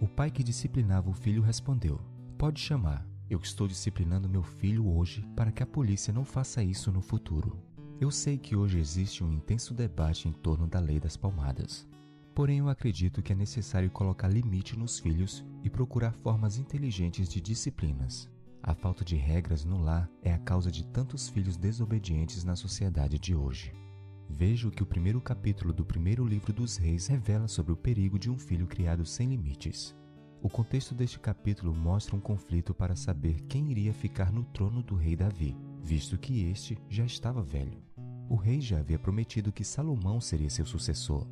O 0.00 0.08
pai 0.08 0.30
que 0.30 0.42
disciplinava 0.42 1.10
o 1.10 1.14
filho 1.14 1.42
respondeu: 1.42 2.00
Pode 2.38 2.60
chamar. 2.60 3.06
Eu 3.28 3.38
estou 3.38 3.68
disciplinando 3.68 4.28
meu 4.28 4.42
filho 4.42 4.88
hoje 4.88 5.24
para 5.36 5.52
que 5.52 5.62
a 5.62 5.66
polícia 5.66 6.12
não 6.12 6.24
faça 6.24 6.64
isso 6.64 6.90
no 6.90 7.00
futuro. 7.00 7.56
Eu 8.00 8.10
sei 8.10 8.38
que 8.38 8.56
hoje 8.56 8.78
existe 8.78 9.22
um 9.22 9.30
intenso 9.30 9.74
debate 9.74 10.26
em 10.26 10.32
torno 10.32 10.66
da 10.66 10.80
lei 10.80 10.98
das 10.98 11.18
palmadas. 11.18 11.86
Porém, 12.34 12.56
eu 12.56 12.70
acredito 12.70 13.20
que 13.20 13.30
é 13.30 13.36
necessário 13.36 13.90
colocar 13.90 14.26
limite 14.26 14.74
nos 14.74 14.98
filhos 14.98 15.44
e 15.62 15.68
procurar 15.68 16.14
formas 16.14 16.56
inteligentes 16.56 17.28
de 17.28 17.42
disciplinas. 17.42 18.26
A 18.62 18.74
falta 18.74 19.04
de 19.04 19.16
regras 19.16 19.66
no 19.66 19.82
lar 19.82 20.10
é 20.22 20.32
a 20.32 20.38
causa 20.38 20.70
de 20.70 20.82
tantos 20.86 21.28
filhos 21.28 21.58
desobedientes 21.58 22.42
na 22.42 22.56
sociedade 22.56 23.18
de 23.18 23.34
hoje. 23.34 23.70
Vejo 24.30 24.70
que 24.70 24.82
o 24.82 24.86
primeiro 24.86 25.20
capítulo 25.20 25.70
do 25.70 25.84
primeiro 25.84 26.24
livro 26.24 26.54
dos 26.54 26.78
reis 26.78 27.06
revela 27.06 27.48
sobre 27.48 27.72
o 27.72 27.76
perigo 27.76 28.18
de 28.18 28.30
um 28.30 28.38
filho 28.38 28.66
criado 28.66 29.04
sem 29.04 29.28
limites. 29.28 29.94
O 30.40 30.48
contexto 30.48 30.94
deste 30.94 31.18
capítulo 31.18 31.74
mostra 31.74 32.16
um 32.16 32.20
conflito 32.20 32.72
para 32.72 32.96
saber 32.96 33.42
quem 33.42 33.70
iria 33.70 33.92
ficar 33.92 34.32
no 34.32 34.42
trono 34.42 34.82
do 34.82 34.94
rei 34.94 35.14
Davi, 35.14 35.54
visto 35.82 36.16
que 36.16 36.44
este 36.44 36.78
já 36.88 37.04
estava 37.04 37.42
velho. 37.42 37.89
O 38.30 38.36
rei 38.36 38.60
já 38.60 38.78
havia 38.78 38.96
prometido 38.96 39.50
que 39.50 39.64
Salomão 39.64 40.20
seria 40.20 40.48
seu 40.48 40.64
sucessor. 40.64 41.26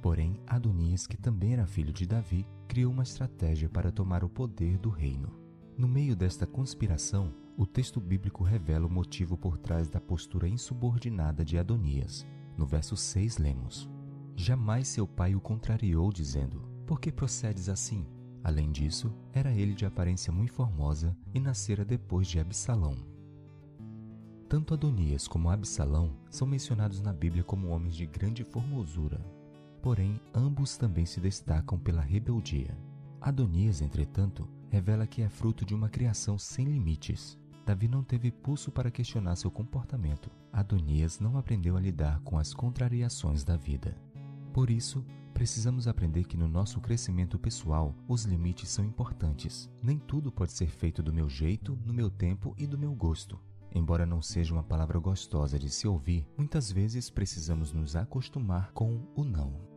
Porém, 0.00 0.40
Adonias, 0.46 1.04
que 1.04 1.16
também 1.16 1.54
era 1.54 1.66
filho 1.66 1.92
de 1.92 2.06
Davi, 2.06 2.46
criou 2.68 2.92
uma 2.92 3.02
estratégia 3.02 3.68
para 3.68 3.90
tomar 3.90 4.22
o 4.22 4.28
poder 4.28 4.78
do 4.78 4.88
reino. 4.88 5.28
No 5.76 5.88
meio 5.88 6.14
desta 6.14 6.46
conspiração, 6.46 7.34
o 7.56 7.66
texto 7.66 8.00
bíblico 8.00 8.44
revela 8.44 8.86
o 8.86 8.90
motivo 8.90 9.36
por 9.36 9.58
trás 9.58 9.90
da 9.90 10.00
postura 10.00 10.46
insubordinada 10.46 11.44
de 11.44 11.58
Adonias. 11.58 12.24
No 12.56 12.64
verso 12.64 12.96
6 12.96 13.38
lemos: 13.38 13.90
Jamais 14.36 14.86
seu 14.86 15.04
pai 15.04 15.34
o 15.34 15.40
contrariou, 15.40 16.12
dizendo: 16.12 16.60
Por 16.86 17.00
que 17.00 17.10
procedes 17.10 17.68
assim? 17.68 18.06
Além 18.44 18.70
disso, 18.70 19.12
era 19.32 19.50
ele 19.50 19.74
de 19.74 19.84
aparência 19.84 20.32
muito 20.32 20.52
formosa 20.52 21.16
e 21.34 21.40
nascera 21.40 21.84
depois 21.84 22.28
de 22.28 22.38
Absalão. 22.38 23.15
Tanto 24.48 24.74
Adonias 24.74 25.26
como 25.26 25.50
Absalão 25.50 26.12
são 26.30 26.46
mencionados 26.46 27.00
na 27.00 27.12
Bíblia 27.12 27.42
como 27.42 27.68
homens 27.68 27.96
de 27.96 28.06
grande 28.06 28.44
formosura. 28.44 29.20
Porém, 29.82 30.20
ambos 30.32 30.76
também 30.76 31.04
se 31.04 31.20
destacam 31.20 31.76
pela 31.76 32.00
rebeldia. 32.00 32.78
Adonias, 33.20 33.80
entretanto, 33.82 34.48
revela 34.70 35.04
que 35.04 35.20
é 35.20 35.28
fruto 35.28 35.64
de 35.64 35.74
uma 35.74 35.88
criação 35.88 36.38
sem 36.38 36.64
limites. 36.64 37.36
Davi 37.66 37.88
não 37.88 38.04
teve 38.04 38.30
pulso 38.30 38.70
para 38.70 38.88
questionar 38.88 39.34
seu 39.34 39.50
comportamento. 39.50 40.30
Adonias 40.52 41.18
não 41.18 41.36
aprendeu 41.36 41.76
a 41.76 41.80
lidar 41.80 42.20
com 42.20 42.38
as 42.38 42.54
contrariações 42.54 43.42
da 43.42 43.56
vida. 43.56 43.96
Por 44.52 44.70
isso, 44.70 45.04
precisamos 45.34 45.88
aprender 45.88 46.22
que 46.22 46.36
no 46.36 46.46
nosso 46.46 46.80
crescimento 46.80 47.36
pessoal, 47.36 47.96
os 48.06 48.24
limites 48.24 48.68
são 48.68 48.84
importantes. 48.84 49.68
Nem 49.82 49.98
tudo 49.98 50.30
pode 50.30 50.52
ser 50.52 50.68
feito 50.68 51.02
do 51.02 51.12
meu 51.12 51.28
jeito, 51.28 51.76
no 51.84 51.92
meu 51.92 52.08
tempo 52.08 52.54
e 52.56 52.64
do 52.64 52.78
meu 52.78 52.94
gosto. 52.94 53.40
Embora 53.76 54.06
não 54.06 54.22
seja 54.22 54.54
uma 54.54 54.62
palavra 54.62 54.98
gostosa 54.98 55.58
de 55.58 55.68
se 55.68 55.86
ouvir, 55.86 56.26
muitas 56.34 56.72
vezes 56.72 57.10
precisamos 57.10 57.74
nos 57.74 57.94
acostumar 57.94 58.72
com 58.72 59.06
o 59.14 59.22
não. 59.22 59.75